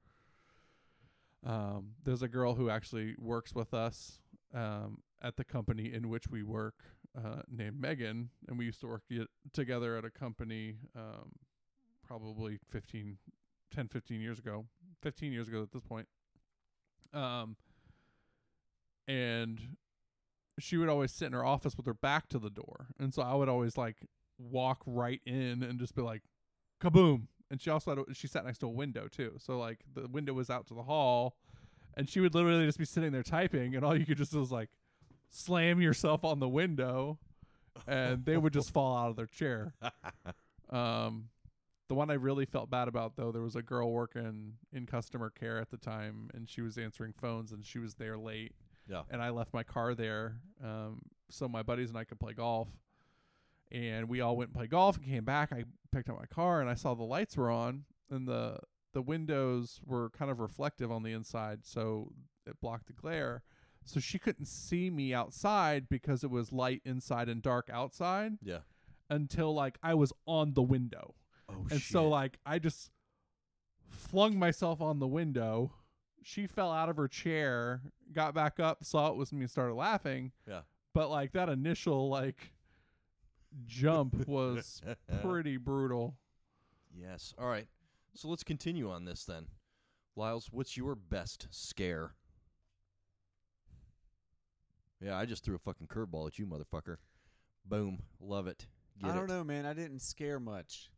[1.44, 4.20] Um, there's a girl who actually works with us
[4.54, 6.74] um, at the company in which we work,
[7.16, 9.02] uh, named Megan, and we used to work
[9.52, 11.32] together at a company um,
[12.06, 13.18] probably 15,
[13.74, 14.66] 10, 15 years ago,
[15.02, 16.06] 15 years ago at this point.
[17.12, 17.56] Um,
[19.06, 19.60] and
[20.58, 23.22] she would always sit in her office with her back to the door, and so
[23.22, 23.96] I would always like
[24.38, 26.22] walk right in and just be like,
[26.80, 27.28] kaboom.
[27.50, 30.08] And she also had a, she sat next to a window too, so like the
[30.08, 31.36] window was out to the hall,
[31.96, 34.50] and she would literally just be sitting there typing, and all you could just was
[34.52, 34.68] like
[35.30, 37.18] slam yourself on the window,
[37.86, 39.74] and they would just fall out of their chair.
[40.70, 41.28] Um,
[41.88, 45.30] the one I really felt bad about though, there was a girl working in customer
[45.30, 48.52] care at the time, and she was answering phones, and she was there late,
[48.88, 49.02] Yeah.
[49.10, 52.68] and I left my car there, um, so my buddies and I could play golf.
[53.70, 55.52] And we all went and played golf and came back.
[55.52, 58.58] I picked up my car and I saw the lights were on, and the
[58.94, 62.12] the windows were kind of reflective on the inside, so
[62.46, 63.42] it blocked the glare.
[63.84, 68.60] So she couldn't see me outside because it was light inside and dark outside Yeah.
[69.10, 71.14] until like I was on the window.
[71.50, 71.72] Oh shit.
[71.72, 72.90] and so like I just
[73.90, 75.72] flung myself on the window.
[76.22, 79.74] She fell out of her chair, got back up, saw it was me, and started
[79.74, 80.32] laughing.
[80.48, 80.62] Yeah.
[80.94, 82.52] But like that initial like
[83.66, 84.80] jump was
[85.22, 86.16] pretty brutal.
[86.96, 87.34] Yes.
[87.38, 87.66] All right.
[88.14, 89.46] So let's continue on this then.
[90.16, 92.12] Lyles, what's your best scare?
[95.00, 96.96] Yeah, I just threw a fucking curveball at you, motherfucker.
[97.66, 97.98] Boom.
[98.20, 98.66] Love it.
[99.00, 99.28] Get I don't it.
[99.34, 99.66] know, man.
[99.66, 100.90] I didn't scare much.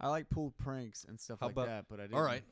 [0.00, 2.16] I like pulled pranks and stuff How like about- that, but I didn't.
[2.16, 2.42] All right.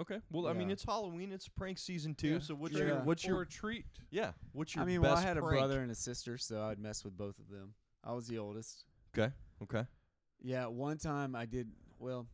[0.00, 0.20] Okay.
[0.30, 0.74] Well, I mean, Yeah.
[0.74, 1.30] it's Halloween.
[1.32, 2.28] It's prank season two.
[2.34, 2.86] Yeah, So what's true.
[2.86, 3.02] your Yeah.
[3.04, 3.86] what's For your a treat?
[4.10, 4.32] yeah?
[4.52, 5.58] What's your I mean, best well, I had a prank?
[5.60, 7.74] brother and a sister, so I'd mess with both of them.
[8.02, 8.86] I was the oldest.
[9.16, 9.32] Okay.
[9.62, 9.86] Okay.
[10.40, 12.28] Yeah, one time I did well.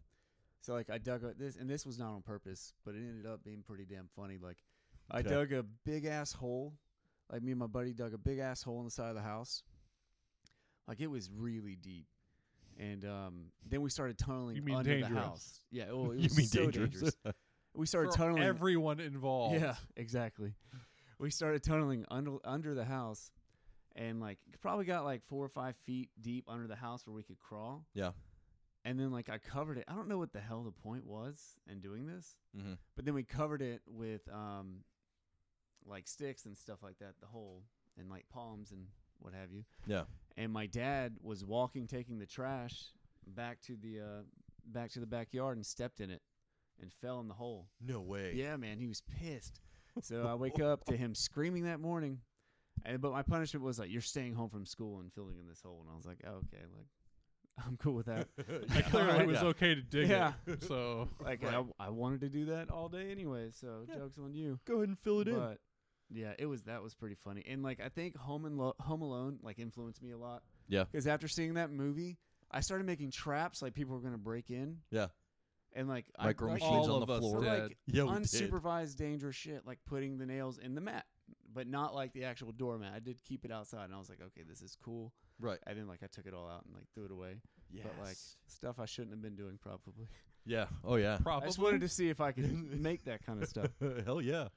[0.60, 3.26] So like I dug a, this, and this was not on purpose, but it ended
[3.26, 4.38] up being pretty damn funny.
[4.42, 4.58] Like
[5.10, 5.28] I Okay.
[5.30, 6.74] dug a big ass hole.
[7.32, 9.22] Like me and my buddy dug a big ass hole in the side of the
[9.22, 9.62] house.
[10.88, 12.06] Like it was really deep.
[12.78, 15.12] And um, then we started tunneling You mean under dangerous.
[15.12, 15.60] the house.
[15.70, 17.14] Yeah, oh, it you was mean so dangerous?
[17.72, 19.54] We started For tunneling everyone involved.
[19.60, 20.54] yeah, exactly.
[21.20, 23.30] We started tunneling under under the house,
[23.94, 27.22] and like probably got like four or five feet deep under the house where we
[27.22, 27.84] could crawl.
[27.94, 28.10] Yeah.
[28.84, 29.84] And then like I covered it.
[29.88, 32.74] I don't know what the hell the point was in doing this, mm-hmm.
[32.96, 34.84] but then we covered it with um,
[35.86, 37.14] like sticks and stuff like that.
[37.20, 37.62] The hole
[37.98, 38.86] and like palms and
[39.18, 39.64] what have you.
[39.86, 40.04] Yeah.
[40.36, 42.86] And my dad was walking, taking the trash
[43.26, 44.22] back to the uh,
[44.66, 46.22] back to the backyard and stepped in it
[46.80, 47.68] and fell in the hole.
[47.84, 48.32] No way.
[48.34, 49.60] Yeah, man, he was pissed.
[50.02, 52.20] So I wake up to him screaming that morning,
[52.84, 55.60] and but my punishment was like, "You're staying home from school and filling in this
[55.62, 56.86] hole." And I was like, oh, "Okay, like
[57.66, 58.28] I'm cool with that."
[58.74, 59.26] I clearly Alright.
[59.26, 59.48] was Yeah.
[59.48, 60.32] okay to dig Yeah.
[60.46, 60.62] it.
[60.68, 61.54] So Like Right.
[61.78, 63.96] I, I wanted to do that all day anyway, so Yeah.
[63.96, 64.58] jokes on you.
[64.66, 65.36] Go ahead and fill it in.
[65.36, 65.58] But
[66.12, 69.02] yeah, it was that was pretty funny, and like I think Home and Lo- Home
[69.02, 70.42] Alone like influenced me a lot.
[70.68, 70.84] Yeah.
[70.90, 72.18] because after seeing that movie,
[72.50, 74.78] I started making traps like people were gonna break in.
[74.90, 75.08] Yeah.
[75.72, 77.40] and like Micro I, like, machines all on of the us floor.
[77.42, 77.62] did.
[77.62, 78.22] like Yeah, we did.
[78.22, 81.06] unsupervised dangerous shit like putting the nails in the mat
[81.52, 84.20] but not like the actual doormat i did keep it outside and i was like
[84.20, 85.58] okay this is cool Right.
[85.66, 87.40] and then like i took it all out and like threw it away
[87.72, 87.84] Yes.
[87.86, 90.08] but like stuff i shouldn't have been doing probably
[90.46, 90.66] yeah.
[90.84, 91.18] Oh yeah.
[91.22, 92.50] probably i just wanted to see if i could
[92.80, 93.70] make that kind of stuff
[94.04, 94.48] Hell yeah.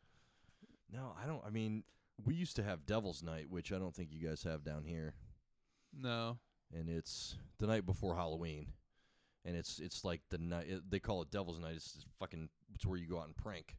[0.91, 1.41] No, I don't.
[1.43, 1.83] I mean,
[2.23, 5.15] we used to have Devil's Night, which I don't think you guys have down here,
[5.91, 6.37] no.
[6.71, 8.67] and it's the night before Halloween,
[9.43, 11.73] and it's it's like the night it, they call it Devil's Night.
[11.75, 12.47] It's just fucking.
[12.75, 13.75] It's where you go out and prank.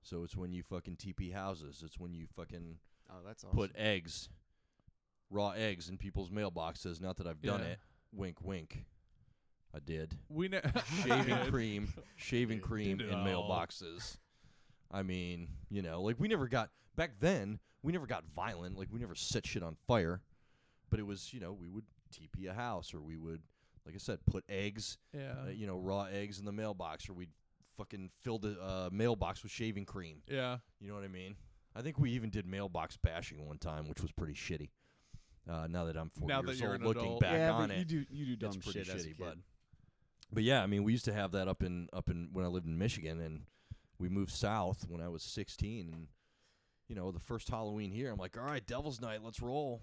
[0.00, 1.82] So it's when you fucking TP houses.
[1.84, 2.78] It's when you fucking
[3.10, 4.30] oh that's awesome put eggs,
[5.34, 7.00] raw eggs, in people's mailboxes.
[7.00, 7.66] Not that I've done Yeah.
[7.66, 7.78] it.
[8.12, 8.84] Wink, wink.
[9.74, 10.16] I did.
[10.28, 10.48] We
[11.04, 13.26] shaving cream, shaving Did cream it in all.
[13.50, 14.18] mailboxes.
[14.90, 17.58] I mean, you know, like we never got back then.
[17.82, 18.78] We never got violent.
[18.78, 20.22] Like we never set shit on fire.
[20.90, 23.42] But it was, you know, we would TP a house, or we would,
[23.84, 25.34] like I said, put eggs, Yeah.
[25.46, 27.30] uh, you know, raw eggs in the mailbox, or we'd
[27.76, 30.22] fucking fill the uh, mailbox with shaving cream.
[30.28, 30.58] yeah.
[30.78, 31.34] You know what I mean?
[31.74, 34.68] I think we even did mailbox bashing one time, which was pretty shitty.
[35.48, 37.20] Uh, now that I'm 40 Now years old, looking adult.
[37.20, 39.08] back yeah on but it, you do you do dumb it's pretty shit as a
[39.08, 39.16] shitty, kid.
[39.18, 39.36] but
[40.32, 42.48] but yeah, I mean, we used to have that up in up in when I
[42.48, 43.42] lived in Michigan, and
[43.98, 46.06] we moved south when I was 16, and
[46.88, 49.80] you know, the first Halloween here, I'm like, all right, Devil's Night, let's roll,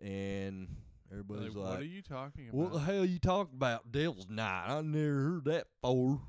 [0.00, 0.68] and
[1.10, 2.54] everybody's Like, like, what are you talking about?
[2.54, 4.66] what the hell you talking about, Devil's Night?
[4.68, 6.20] I never heard that before.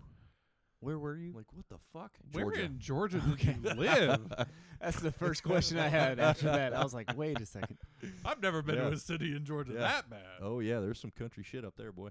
[0.83, 1.31] Where were you?
[1.33, 2.11] Like, what the fuck?
[2.33, 2.61] Where Georgia.
[2.63, 4.19] in Georgia did you live?
[4.81, 6.73] That's the first question I had after that.
[6.73, 7.77] I was like, wait a second.
[8.25, 8.89] I've never been Yeah.
[8.89, 9.79] to a city in Georgia Yeah.
[9.79, 10.19] that bad.
[10.41, 12.09] Oh yeah, there's some country shit up there, boy.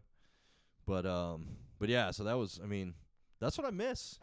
[0.87, 2.61] But um, but yeah, so that was.
[2.63, 2.95] I mean,
[3.41, 4.19] that's what I miss.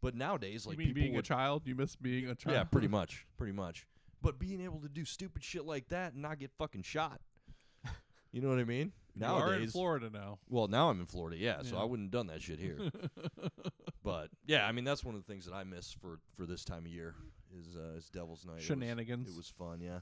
[0.00, 1.62] But nowadays, like you mean people being would, a child?
[1.66, 2.56] You miss being a child?
[2.56, 3.86] yeah, pretty much, pretty much.
[4.22, 7.20] But being able to do stupid shit like that and not get fucking shot.
[8.32, 8.92] You know what I mean?
[9.16, 10.38] You are in Nowadays, Florida now.
[10.48, 11.82] well, now I'm in Florida, yeah, so Yeah.
[11.82, 12.78] I wouldn't have done that shit here.
[14.02, 16.64] but yeah, I mean that's one of the things that I miss for for this
[16.64, 17.14] time of year
[17.56, 18.54] is uh, is Devil's Night.
[18.54, 19.28] It was- Shenanigans.
[19.30, 20.00] It was, fun, yeah,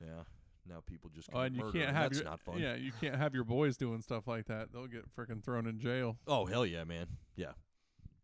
[0.00, 0.22] yeah.
[0.68, 2.58] Now people just Oh, and you can't and have that's your not fun.
[2.58, 4.72] yeah, you can't have your boys doing stuff like that.
[4.72, 6.16] They'll get freaking thrown in jail.
[6.26, 7.06] Oh hell yeah, man.
[7.36, 7.52] Yeah.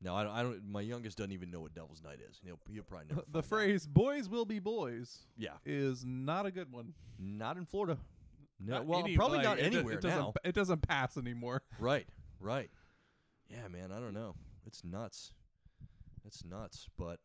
[0.01, 0.65] No, I don't, I don't.
[0.69, 2.41] My youngest doesn't even know what Devil's Night is.
[2.45, 3.23] He'll he'll probably never.
[3.31, 3.45] the find out.
[3.47, 5.51] phrase "boys will be boys" Yeah.
[5.65, 6.95] is not a good one.
[7.21, 7.99] Not in Florida.
[8.65, 8.83] No.
[8.83, 10.35] Well, any- probably like, not it anywhere it doesn't, now.
[10.45, 11.63] It doesn't pass anymore.
[11.79, 12.07] Right.
[12.41, 12.71] Right.
[13.49, 13.93] Yeah, man.
[13.93, 14.35] I don't know.
[14.67, 15.33] It's nuts.
[16.25, 16.89] It's nuts.
[16.99, 17.19] But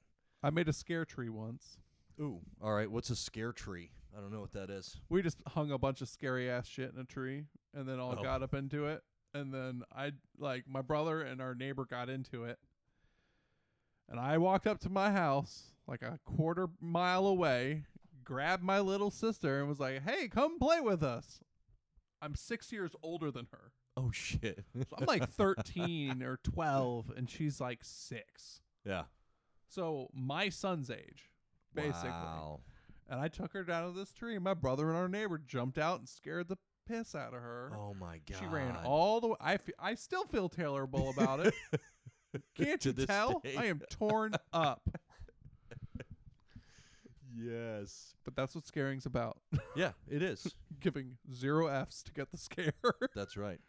[0.44, 1.78] I made a scare tree once.
[2.20, 2.90] ooh, all right.
[2.90, 3.92] What's a scare tree?
[4.18, 4.98] I don't know what that is.
[5.10, 7.46] We just hung a bunch of scary ass shit in a tree,
[7.76, 8.24] and then all Oh.
[8.24, 9.04] got up into it.
[9.34, 12.58] And then I like my brother and our neighbor got into it,
[14.10, 17.84] and I walked up to my house like a quarter mile away,
[18.28, 21.40] grabbed my little sister, and was like, "Hey, come play with us."
[22.22, 23.72] I'm six years older than her.
[23.96, 24.66] Oh shit.
[24.76, 28.60] So I'm like 13 or 12, and she's like six.
[28.86, 29.04] yeah.
[29.70, 31.30] So my son's age,
[31.74, 32.10] basically.
[32.10, 32.60] Wow.
[33.10, 34.36] And I took her down to this tree.
[34.36, 37.72] and My brother and our neighbor jumped out and scared the piss out of her.
[37.76, 38.40] Oh my god.
[38.40, 39.36] she ran all the way.
[39.40, 41.54] I, fe- I still feel terrible about it.
[42.58, 43.40] Can't you tell?
[43.40, 43.56] day.
[43.58, 44.82] I am torn up.
[47.40, 48.16] Yes.
[48.24, 49.38] But that's what scaring's about.
[49.76, 50.56] Yeah, it is.
[50.80, 52.74] Giving zero F's to get the scare.
[53.16, 53.60] That's right.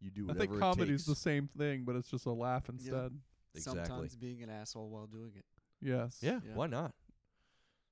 [0.00, 1.20] You do I whatever think it comedy's the takes.
[1.20, 3.12] same thing, but it's just a laugh instead.
[3.54, 3.84] Exactly.
[3.84, 5.44] Sometimes being an asshole while doing it.
[5.80, 6.18] Yes.
[6.20, 6.54] Yeah, Yeah.
[6.54, 6.92] why not?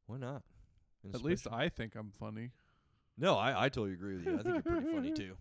[0.07, 0.43] Why not?
[1.05, 2.51] And At least especially- I think I'm funny.
[3.17, 4.35] No, I, I totally agree with you.
[4.39, 5.37] I think you're pretty funny too.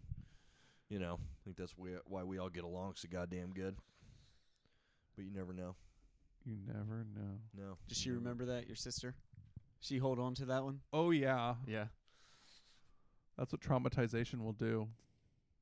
[0.90, 3.76] You know, I think that's why why we all get along so goddamn good.
[5.16, 5.76] But you never know.
[6.46, 7.40] You never know.
[7.58, 7.78] No.
[7.88, 9.16] Does you she remember that, your sister?
[9.82, 10.80] She hold on to that one?
[10.94, 11.86] Oh yeah, Yeah.
[13.38, 14.88] that's what traumatization will do.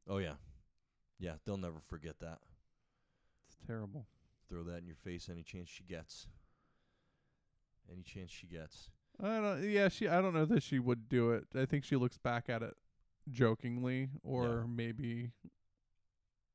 [0.07, 0.33] Oh yeah,
[1.19, 1.33] yeah.
[1.45, 2.39] They'll never forget that.
[3.47, 4.05] It's terrible.
[4.49, 6.27] Throw that in your face any chance she gets.
[7.91, 8.89] Any chance she gets.
[9.23, 9.63] I don't.
[9.69, 10.07] Yeah, she.
[10.07, 11.45] I don't know that she would do it.
[11.55, 12.73] I think she looks back at it
[13.31, 15.31] jokingly, or maybe.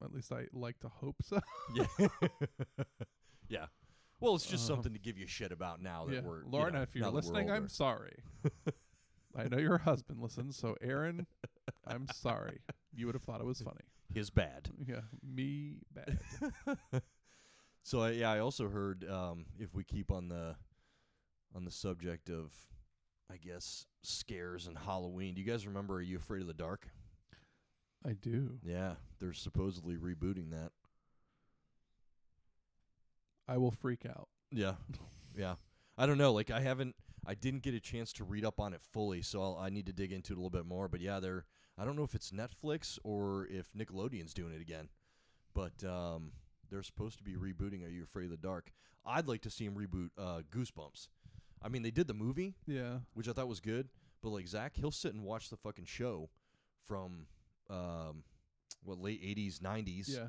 [0.03, 1.40] At least I like to hope so.
[1.74, 1.87] Yeah.
[3.48, 3.66] yeah.
[4.24, 6.72] Well, it's just Uh, something to give you shit about now that yeah, we're you
[6.72, 8.16] know, if you're listening, I'm sorry.
[9.37, 11.26] I know your husband listens, so Aaron,
[11.87, 12.60] I'm sorry.
[12.94, 13.80] You would have thought it was funny.
[14.12, 14.70] his bad.
[14.87, 16.18] Yeah, me bad.
[17.87, 20.56] So I, yeah, I also heard um, if we keep on the
[21.54, 22.50] on the subject of,
[23.30, 25.34] I guess scares and Halloween.
[25.34, 25.96] Do you guys remember?
[25.96, 26.88] Are you afraid of the dark?
[28.02, 28.58] I do.
[28.64, 30.72] Yeah, they're supposedly rebooting that.
[33.48, 34.28] I will freak out.
[34.50, 34.74] Yeah,
[35.37, 35.54] yeah.
[35.98, 36.33] I don't know.
[36.33, 36.94] Like I haven't,
[37.26, 39.87] I didn't get a chance to read up on it fully, so I'll, I need
[39.87, 40.88] to dig into it a little bit more.
[40.88, 41.44] But yeah, they're.
[41.76, 44.88] I don't know if it's Netflix or if Nickelodeon's doing it again,
[45.54, 46.30] but um,
[46.70, 47.85] they're supposed to be rebooting.
[47.85, 48.70] Are you afraid of the dark?
[49.04, 51.09] I'd like to see them reboot uh, Goosebumps.
[51.62, 52.98] I mean, they did the movie, Yeah.
[53.14, 53.88] which I thought was good,
[54.22, 56.30] but like Zach, he'll sit and watch the fucking show
[56.87, 57.26] from
[57.68, 58.22] um,
[58.85, 60.26] what late '80s, '90s Yeah.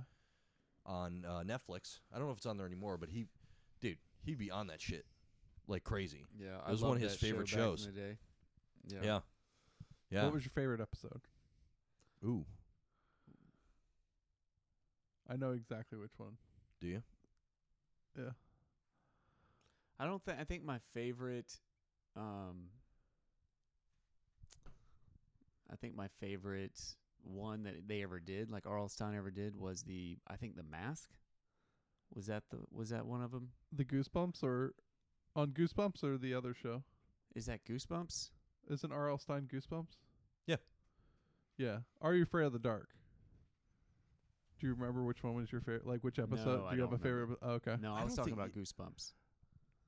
[0.85, 1.99] On uh, Netflix.
[2.13, 3.25] I don't know if it's on there anymore, but he,
[3.81, 5.05] dude, he'd be on that shit
[5.67, 6.25] like crazy.
[6.39, 6.57] Yeah.
[6.67, 7.85] It was one of his favorite shows.
[7.85, 8.17] In the day.
[8.87, 8.99] Yeah.
[9.03, 9.19] Yeah,
[10.11, 10.23] yeah.
[10.25, 11.21] What was your favorite episode?
[12.23, 12.45] Ooh,
[15.29, 16.37] I know exactly which one.
[16.79, 17.03] do you?
[18.17, 18.31] Yeah.
[19.99, 21.59] I don't think I think my favorite
[22.15, 22.69] um
[25.71, 26.79] I think my favorite
[27.25, 28.87] one that they ever did, like R.L.
[28.89, 31.09] Stine ever did, was the I think the mask.
[32.13, 33.49] Was that the was that one of them?
[33.71, 34.73] The Goosebumps or
[35.35, 36.83] on Goosebumps or the other show?
[37.35, 38.29] Is that Goosebumps?
[38.69, 39.17] Isn't R.L.
[39.17, 39.97] Stine Goosebumps?
[40.47, 40.55] Yeah.
[41.57, 41.79] Yeah.
[42.01, 42.89] Are you afraid of the dark?
[44.59, 45.85] Do you remember which one was your favorite?
[45.85, 46.63] Like which episode?
[46.63, 47.39] No, Do you have a don't favorite?
[47.41, 47.75] Oh, okay.
[47.81, 49.13] No, I I, was talking about Goosebumps.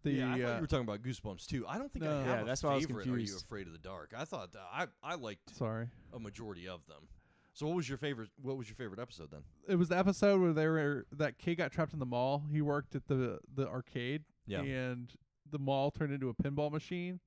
[0.04, 1.66] The yeah, I thought uh, you were talking about Goosebumps too.
[1.68, 3.08] I don't think I have Yeah, a that's why I was favorite.
[3.08, 4.14] Are you afraid of the dark?
[4.16, 5.88] I thought uh, I I liked sorry.
[6.14, 7.08] a majority of them.
[7.58, 8.30] So what was your favorite?
[8.40, 9.42] What was your favorite episode then?
[9.68, 12.44] It was the episode where they were that kid got trapped in the mall.
[12.52, 14.62] He worked at the the arcade, Yeah.
[14.62, 15.12] and
[15.50, 17.20] the mall turned into a pinball machine,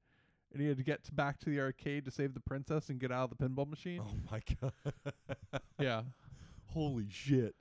[0.53, 3.01] and he had to get to back to the arcade to save the princess and
[3.01, 4.03] get out of the pinball machine.
[4.05, 5.63] Oh my god!
[5.81, 6.03] Yeah,
[6.67, 7.57] Holy shit!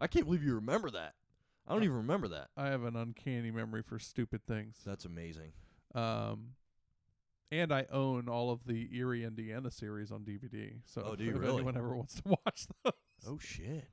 [0.00, 1.14] I can't believe you remember that.
[1.68, 2.48] I don't even remember that.
[2.56, 4.78] I have an uncanny memory for stupid things.
[4.84, 5.52] That's amazing.
[5.94, 6.54] Um,
[7.50, 10.74] and I own all of the Erie, Indiana series on DVD.
[10.84, 11.54] So Oh, do you if really?
[11.56, 12.92] anyone ever wants to watch those,
[13.26, 13.88] Oh shit.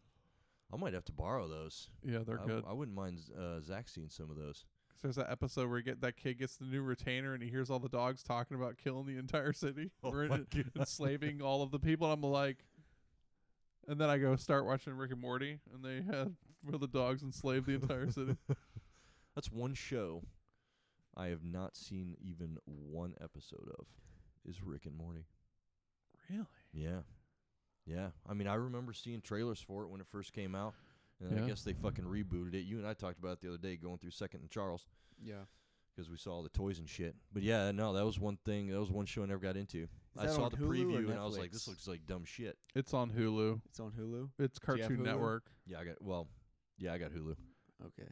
[0.71, 1.89] I might have to borrow those.
[2.03, 2.63] yeah, they're I, good.
[2.67, 4.65] I wouldn't mind uh, Zach seeing some of those.
[5.03, 7.77] there's that episode where get that kid gets the new retainer and he hears all
[7.79, 10.27] the dogs talking about killing the entire city, Oh or
[10.75, 12.11] enslaving all of the people.
[12.11, 12.57] And I'm like,
[13.87, 17.21] and then I go start watching Rick and Morty, and they had where the dogs
[17.21, 18.37] enslaved the entire city.
[19.35, 20.23] That's one show
[21.15, 23.85] I have not seen even one episode of.
[24.45, 25.25] Is Rick and Morty?
[26.29, 26.45] really?
[26.73, 27.01] Yeah,
[27.85, 28.07] yeah.
[28.27, 30.73] I mean, I remember seeing trailers for it when it first came out,
[31.19, 31.43] and Yeah.
[31.43, 32.61] I guess they fucking rebooted it.
[32.61, 34.85] You and I talked about it the other day, going through Second and Charles,
[35.21, 35.45] Yeah.
[35.95, 37.15] because we saw all the toys and shit.
[37.31, 38.67] But yeah, no, that was one thing.
[38.67, 39.87] That was one show I never got into.
[40.17, 42.57] I saw the Hulu preview and I was like, this looks like dumb shit.
[42.75, 43.61] It's on Hulu.
[43.65, 44.29] It's on Hulu.
[44.39, 45.03] It's Do you have Cartoon Hulu?
[45.05, 45.51] Network.
[45.65, 46.27] Yeah, I got well.
[46.77, 47.35] Yeah, I got Hulu.
[47.85, 48.09] Okay.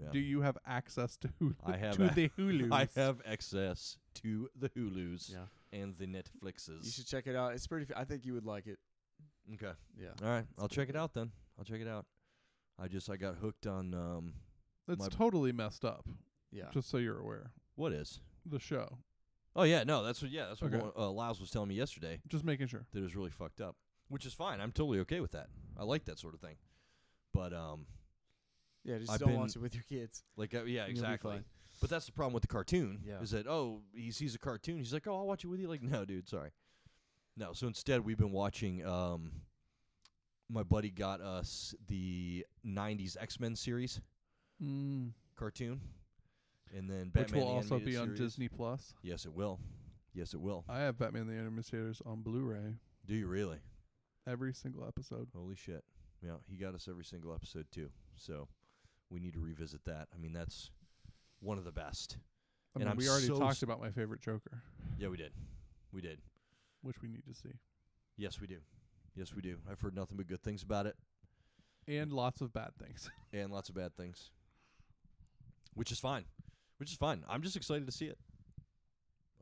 [0.00, 0.08] Yeah.
[0.12, 1.54] Do you have access to Hulu?
[1.64, 2.68] I have to a- the Hulu.
[2.72, 5.46] I have access to the Hulus Yeah.
[5.72, 6.84] and the Netflixes.
[6.84, 7.52] You should check it out.
[7.54, 7.86] It's pretty.
[7.90, 8.78] F- I think you would like it.
[9.54, 9.72] okay.
[9.96, 10.08] Yeah.
[10.22, 11.30] All right, I'll pretty check it out then.
[11.58, 12.06] I'll check it out.
[12.78, 14.34] I just I got hooked on um
[14.88, 16.06] It's my- totally messed up.
[16.50, 16.64] Yeah.
[16.72, 18.20] Just so you're aware, what is?
[18.46, 18.98] the show.
[19.56, 20.84] Oh yeah, no, that's what yeah, that's what Okay.
[20.96, 22.84] Uh, Lyles was telling me yesterday Just making sure.
[22.92, 23.76] that it was really fucked up,
[24.08, 24.60] which is fine.
[24.60, 25.46] I'm totally okay with that.
[25.78, 26.56] I like that sort of thing.
[27.32, 27.86] But um
[28.84, 28.98] yeah.
[28.98, 30.22] Just I've don't been- watch it with your kids.
[30.36, 31.32] like uh, yeah, you'll be exactly.
[31.32, 31.44] fine.
[31.80, 33.00] But that's the problem with the cartoon.
[33.04, 33.20] Yeah.
[33.20, 35.68] Is that oh he sees a cartoon, he's like oh I'll watch it with you.
[35.68, 36.50] Like no dude, sorry.
[37.36, 38.86] No, so instead we've been watching.
[38.86, 39.32] Um,
[40.48, 44.00] my buddy got us the '90s X-Men series
[44.62, 45.10] Mm.
[45.36, 45.80] cartoon,
[46.76, 48.20] and then Which Batman will the also Animated be on Series.
[48.20, 48.94] Disney Plus.
[49.02, 49.58] Yes, it will.
[50.14, 50.64] Yes, it will.
[50.68, 52.76] I have Batman the Animated Series on Blu-ray.
[53.04, 53.58] Do you really?
[54.28, 55.28] Every single episode.
[55.34, 55.82] Holy shit!
[56.22, 57.90] Yeah, he got us every single episode too.
[58.16, 58.46] So
[59.10, 60.08] we need to revisit that.
[60.14, 60.70] I mean, that's
[61.40, 62.16] one of the best.
[62.74, 64.62] I And mean, I'm we already so talked about my favorite Joker,
[64.98, 65.32] Yeah, we did.
[65.92, 66.18] We did.
[66.82, 67.52] which we need to see,
[68.16, 68.58] Yes, we do.
[69.14, 69.58] Yes, we do.
[69.70, 70.96] I've heard nothing but good things about it,
[71.86, 73.08] and lots of bad things.
[73.32, 74.30] and lots of bad things.
[75.74, 76.24] Which is fine.
[76.78, 77.24] Which is fine.
[77.28, 78.18] I'm just excited to see it.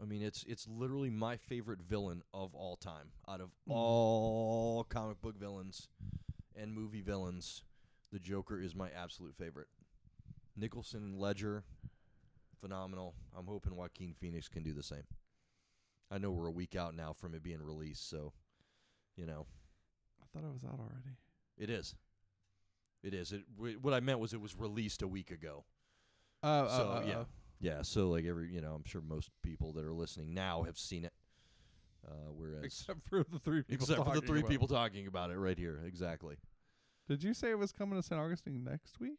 [0.00, 3.12] I mean, it's it's literally my favorite villain of all time.
[3.28, 3.72] Out of Mhm.
[3.74, 5.88] all comic book villains
[6.56, 7.62] and movie villains,
[8.12, 9.68] the Joker is my absolute favorite.
[10.56, 11.64] Nicholson and Ledger,
[12.60, 13.14] phenomenal.
[13.36, 15.04] I'm hoping Joaquin Phoenix can do the same.
[16.10, 18.32] I know we're a week out now from it being released, so
[19.16, 19.46] you know
[20.20, 21.16] I thought it was out already.
[21.58, 21.94] it is.
[23.02, 23.32] It is.
[23.32, 23.42] It.
[23.56, 25.64] W- what I meant was it was released a week ago.
[26.42, 27.14] Oh, So, oh, oh, yeah.
[27.18, 27.26] oh.
[27.60, 27.82] Yeah.
[27.82, 31.04] So like every, you know, I'm sure most people that are listening now have seen
[31.04, 31.12] it.
[32.06, 33.84] Uh, whereas Except for the three people.
[33.84, 36.36] except for the three about people talking about it right here, exactly.
[37.12, 38.18] Did you say it was coming to St.
[38.18, 39.18] Augustine next week?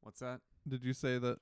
[0.00, 0.40] What's that?
[0.66, 1.38] Did you say that?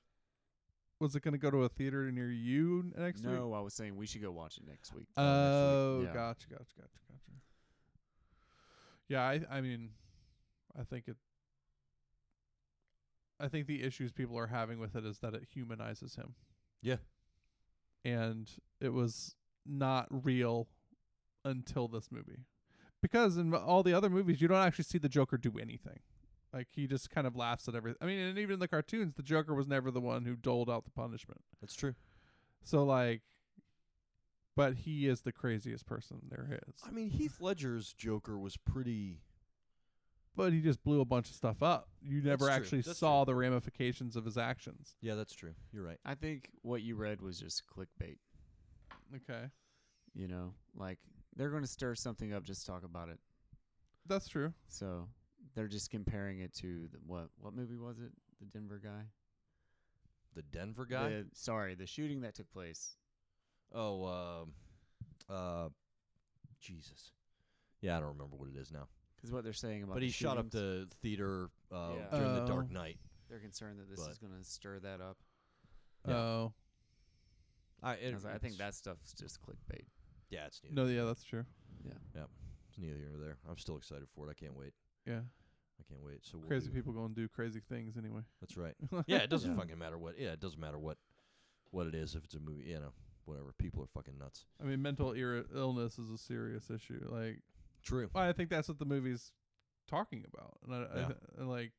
[0.99, 3.33] Was it going to go to a theater near you next week?
[3.33, 5.07] no, I was saying we should go watch it next week.
[5.17, 6.13] Oh, Yeah.
[6.13, 7.39] gotcha, gotcha, gotcha, gotcha.
[9.07, 9.89] Yeah, I, I mean,
[10.79, 11.15] I think it.
[13.39, 16.35] I think the issues people are having with it is that it humanizes him.
[16.83, 16.97] Yeah.
[18.05, 18.47] And
[18.79, 19.33] it was
[19.65, 20.67] not real
[21.43, 22.41] until this movie,
[23.01, 25.99] because in all the other movies, you don't actually see the Joker do anything.
[26.53, 27.97] Like he just kind of laughs at everything.
[28.01, 30.69] I mean, and even in the cartoons, the Joker was never the one who doled
[30.69, 31.41] out the punishment.
[31.61, 31.95] That's true.
[32.63, 33.21] So like,
[34.55, 36.81] but he is the craziest person there is.
[36.85, 39.21] I mean, Heath Ledger's Joker was pretty.
[40.35, 41.89] But he just blew a bunch of stuff up.
[42.01, 42.53] You never true.
[42.53, 44.95] actually That's saw the ramifications of his actions.
[45.01, 45.53] Yeah, that's true.
[45.71, 45.97] You're right.
[46.05, 48.17] I think what you read was just clickbait.
[49.15, 49.45] Okay,
[50.13, 50.99] You know, like
[51.39, 53.17] they're going to stir something up just to talk about it.
[54.05, 54.53] that's true.
[54.67, 55.07] So
[55.55, 57.29] they're just comparing it to the, what?
[57.39, 58.11] What movie was it?
[58.41, 59.05] The Denver guy.
[60.35, 61.09] The Denver guy.
[61.09, 62.97] The, sorry, the shooting that took place.
[63.73, 64.53] Oh, um,
[65.33, 65.69] uh,
[66.59, 67.11] Jesus.
[67.81, 68.87] Yeah, I don't remember what it is now.
[69.15, 72.17] Because what they're saying about But the he shot up the theater uh, Yeah.
[72.19, 72.47] during the Oh.
[72.47, 72.97] Dark Knight.
[73.29, 75.17] They're concerned that this but- is going to stir that up.
[76.05, 76.15] Yeah.
[76.15, 76.53] Oh
[77.81, 79.85] I, I, it, was like, I think that stuff's just clickbait.
[80.29, 80.75] Yeah, it's neither.
[80.75, 81.45] no, yeah, that's true.
[81.85, 81.93] Yeah.
[82.15, 82.23] Yeah.
[82.69, 83.37] It's neither here nor there.
[83.49, 84.31] I'm still excited for it.
[84.31, 84.73] I can't wait.
[85.05, 85.21] Yeah,
[85.79, 86.23] I can't wait.
[86.25, 88.21] So we'll crazy do- people go and do crazy things anyway.
[88.41, 88.75] That's right.
[89.07, 89.57] Yeah, it doesn't Yeah.
[89.57, 90.19] fucking matter what.
[90.19, 90.97] Yeah, it doesn't matter what,
[91.71, 92.15] what it is.
[92.15, 92.91] If it's a movie, you know,
[93.25, 93.53] whatever.
[93.57, 94.45] People are fucking nuts.
[94.61, 97.05] I mean, mental ir- illness is a serious issue.
[97.09, 97.39] Like,
[97.83, 98.09] True.
[98.13, 99.31] well, I think that's what the movie's
[99.87, 101.05] talking about, and I, I Yeah.
[101.07, 101.71] th- and like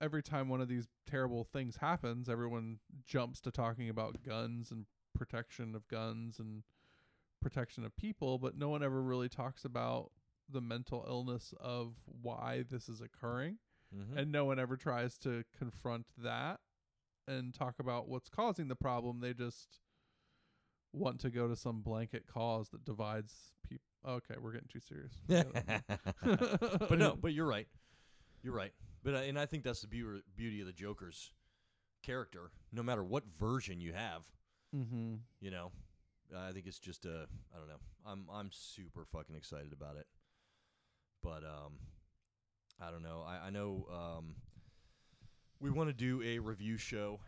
[0.00, 4.84] every time one of these terrible things happens, everyone jumps to talking about guns and
[5.16, 6.62] protection of guns and
[7.40, 10.10] protection of people, but no one ever really talks about
[10.48, 13.58] the mental illness of why this is occurring
[13.94, 14.16] Mhm.
[14.16, 16.60] and no one ever tries to confront that
[17.28, 19.80] and talk about what's causing the problem they just
[20.92, 25.12] want to go to some blanket cause that divides people okay we're getting too serious
[26.88, 27.68] but no, but you're right.
[28.42, 28.72] You're right.
[29.02, 29.88] But uh, and I think that's the
[30.36, 31.32] beauty of the Joker's
[32.02, 32.50] character.
[32.72, 34.24] No matter what version you have,
[34.76, 35.14] mm-hmm.
[35.40, 35.70] you know,
[36.36, 37.80] I think it's just a I don't know.
[38.06, 40.06] I'm I'm super fucking excited about it.
[41.22, 41.78] But um,
[42.80, 43.24] I don't know.
[43.26, 44.34] I I know um,
[45.60, 47.20] we want to do a review show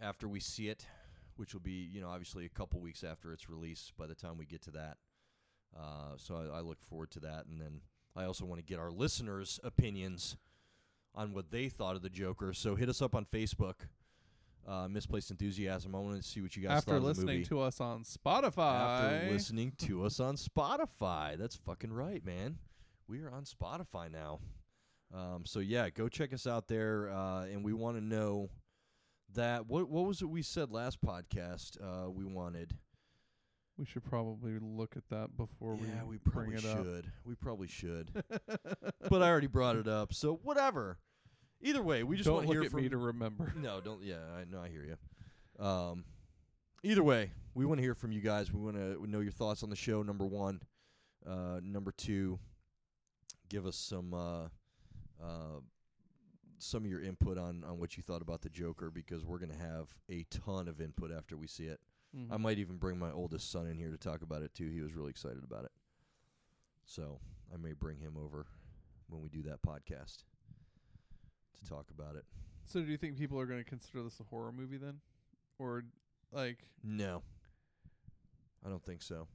[0.00, 0.86] after we see it,
[1.36, 3.92] which will be you know obviously a couple weeks after its release.
[3.96, 4.96] By the time we get to that,
[5.78, 7.80] uh, so I, I look forward to that, and then
[8.14, 10.36] I also want to get our listeners' opinions
[11.14, 12.52] on what they thought of the Joker.
[12.52, 13.86] So hit us up on Facebook.
[14.66, 15.94] Uh, Misplaced Enthusiasm.
[15.94, 17.48] I want to see what you guys after thought of the listening movie.
[17.48, 21.38] to us on spotify After listening to us on Spotify.
[21.38, 22.58] That's fucking right, man.
[23.08, 24.40] We are on Spotify now.
[25.14, 27.10] Um, so yeah, go check us out there.
[27.10, 28.50] Uh, and we want to know
[29.34, 31.76] that what what was it we said last podcast?
[31.80, 32.76] Uh, we wanted.
[33.78, 36.84] we should probably look at that before yeah, we Yeah, we probably bring it up
[36.84, 37.12] should.
[37.24, 38.10] We probably should.
[39.08, 40.98] but I already brought it up, so whatever.
[41.62, 43.80] Either way, we just don't want to look hear at from me to remember no,
[43.80, 44.02] don't.
[44.02, 44.60] Yeah, I know.
[44.60, 45.64] I hear you.
[45.64, 46.04] Um,
[46.82, 48.52] either way, we want to hear from you guys.
[48.52, 50.02] We want to know your thoughts on the show.
[50.02, 50.60] Number one,
[51.26, 52.38] uh, number two,
[53.48, 54.44] give us some uh,
[55.22, 55.60] uh,
[56.58, 59.54] some of your input on on what you thought about the Joker because we're gonna
[59.54, 61.80] have a ton of input after we see it.
[62.30, 62.40] I Mhm.
[62.40, 64.68] might even bring my oldest son in here to talk about it too.
[64.70, 65.72] He was really excited about it,
[66.86, 67.18] so
[67.52, 68.46] I may bring him over
[69.08, 70.24] when we do that podcast
[71.62, 72.24] to talk about it.
[72.64, 75.00] so do you think people are going to consider this a horror movie then
[75.58, 75.84] or
[76.32, 77.22] like No.
[78.64, 79.28] I don't think so.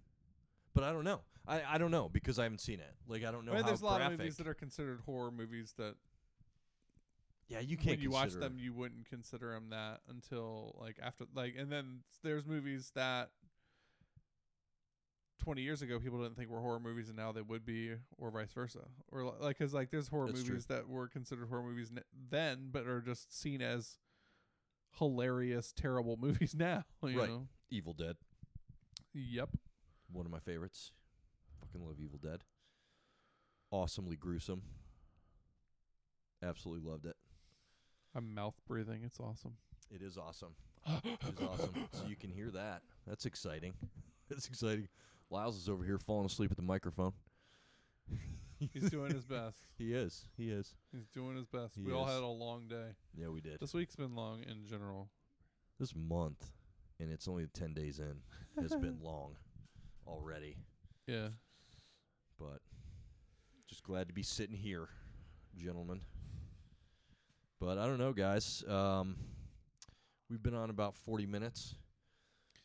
[0.74, 1.22] But I don't know.
[1.48, 2.94] I, I don't know because I haven't seen it.
[3.08, 4.14] Like I don't know I mean, there's a lot graphic.
[4.14, 5.96] of movies that are considered horror movies that
[7.48, 11.26] yeah, you can't when you watch them you wouldn't consider them that until like after
[11.36, 13.30] like and then there's movies that
[15.42, 18.32] 20 years ago people didn't think were horror movies and now they would be or
[18.32, 18.80] vice versa
[19.12, 20.52] or li- like cuz like there's horror That's true.
[20.52, 23.98] movies that were considered horror movies n- then but are just seen as
[25.00, 27.30] hilarious terrible movies now you Right.
[27.30, 28.16] know Evil Dead,
[29.14, 29.50] yep
[30.12, 30.92] one of my favorites.
[31.62, 32.44] Fucking love Evil Dead.
[33.72, 34.62] Awesomely gruesome.
[36.44, 37.16] Absolutely loved it.
[38.16, 39.56] i'm mouth breathing it's awesome
[39.90, 40.56] It is awesome.
[41.06, 41.74] It is awesome.
[41.94, 42.82] So you can hear that.
[43.08, 43.74] That's exciting.
[44.30, 44.88] That's exciting.
[45.32, 47.14] Lyles is over here falling asleep at the microphone.
[48.74, 50.26] he's doing his best He is.
[50.38, 50.76] He is.
[50.92, 52.14] he's doing his best He we all is.
[52.14, 53.60] had a long day Yeah, we did.
[53.60, 55.10] this week's been long in general
[55.80, 56.52] This month,
[57.00, 58.18] and it's only 10 days in,
[58.62, 59.36] has been long
[60.06, 60.58] already.
[61.08, 61.30] yeah
[62.38, 62.60] But
[63.70, 64.90] just glad to be sitting here,
[65.56, 66.02] gentlemen.
[67.60, 68.64] But I don't know, guys.
[68.68, 69.16] Um,
[70.30, 71.76] we've been on about 40 minutes.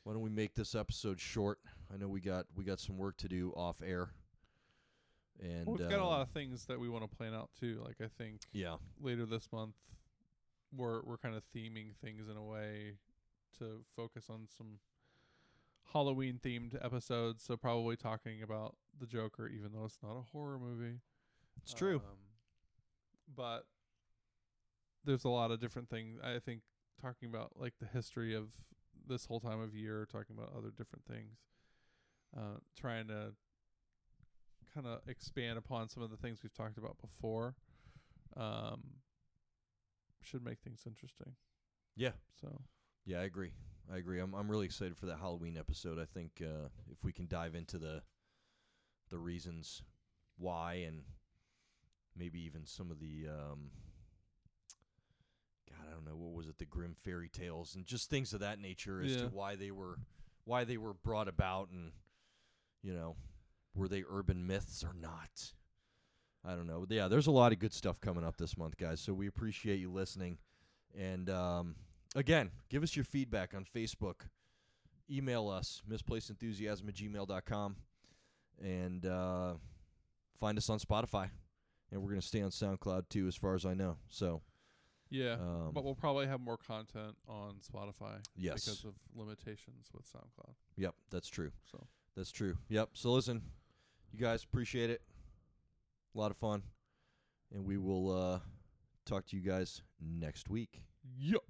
[0.02, 1.58] Why don't we make this episode short?
[1.92, 4.10] I know we got we got some work to do off air.
[5.40, 7.50] And Well, we've got a lot um, of things that we want to plan out
[7.58, 7.82] too.
[7.84, 9.74] Like I think yeah, later this month,
[10.74, 12.94] we're we're kind of theming things in a way
[13.58, 14.78] to focus on some
[15.92, 17.44] Halloween themed episodes.
[17.44, 21.00] So probably talking about the Joker, even though it's not a horror movie.
[21.62, 21.96] it's true.
[21.96, 22.16] Um,
[23.34, 23.66] but
[25.04, 26.18] there's a lot of different things.
[26.22, 26.62] I think
[27.00, 28.48] talking about like the history of
[29.06, 31.38] this whole time of year, talking about other different things,
[32.34, 33.32] uh, trying to
[34.74, 37.54] kind of expand upon some of the things we've talked about before,
[38.36, 38.82] um,
[40.22, 41.34] should make things interesting.
[41.96, 42.12] Yeah.
[42.40, 42.60] So
[43.04, 43.52] Yeah, I agree.
[43.92, 44.18] I agree.
[44.20, 45.98] I'm I'm really excited for that Halloween episode.
[45.98, 48.02] I think uh, if we can dive into the
[49.10, 49.82] the reasons
[50.36, 51.04] why and
[52.16, 53.70] maybe even some of the um
[55.70, 58.40] God, I don't know, what was it, the Grimm fairy tales and just things of
[58.40, 59.22] that nature as Yeah.
[59.22, 59.98] to why they were
[60.44, 61.92] why they were brought about and
[62.86, 63.16] you know,
[63.74, 65.52] were they urban myths or not?
[66.44, 66.86] I don't know.
[66.88, 69.00] Yeah, there's a lot of good stuff coming up this month, guys.
[69.00, 70.38] So we appreciate you listening.
[70.96, 71.74] And um,
[72.14, 74.28] again, give us your feedback on Facebook.
[75.10, 77.76] Email us, misplacedenthusiasm at gmail.com.
[78.62, 79.54] And uh,
[80.38, 81.30] find us on Spotify.
[81.90, 83.96] And we're going to stay on SoundCloud too, as far as I know.
[84.08, 84.42] So,
[85.10, 88.64] yeah, um, but we'll probably have more content on Spotify yes.
[88.64, 90.54] because of limitations with SoundCloud.
[90.76, 91.50] Yep, that's true.
[91.70, 91.86] So
[92.16, 92.56] That's true.
[92.68, 92.90] Yep.
[92.94, 93.42] So listen,
[94.12, 95.02] you guys appreciate it.
[96.14, 96.62] A lot of fun.
[97.54, 98.38] And we will uh,
[99.04, 100.82] talk to you guys next week.
[101.18, 101.42] yep.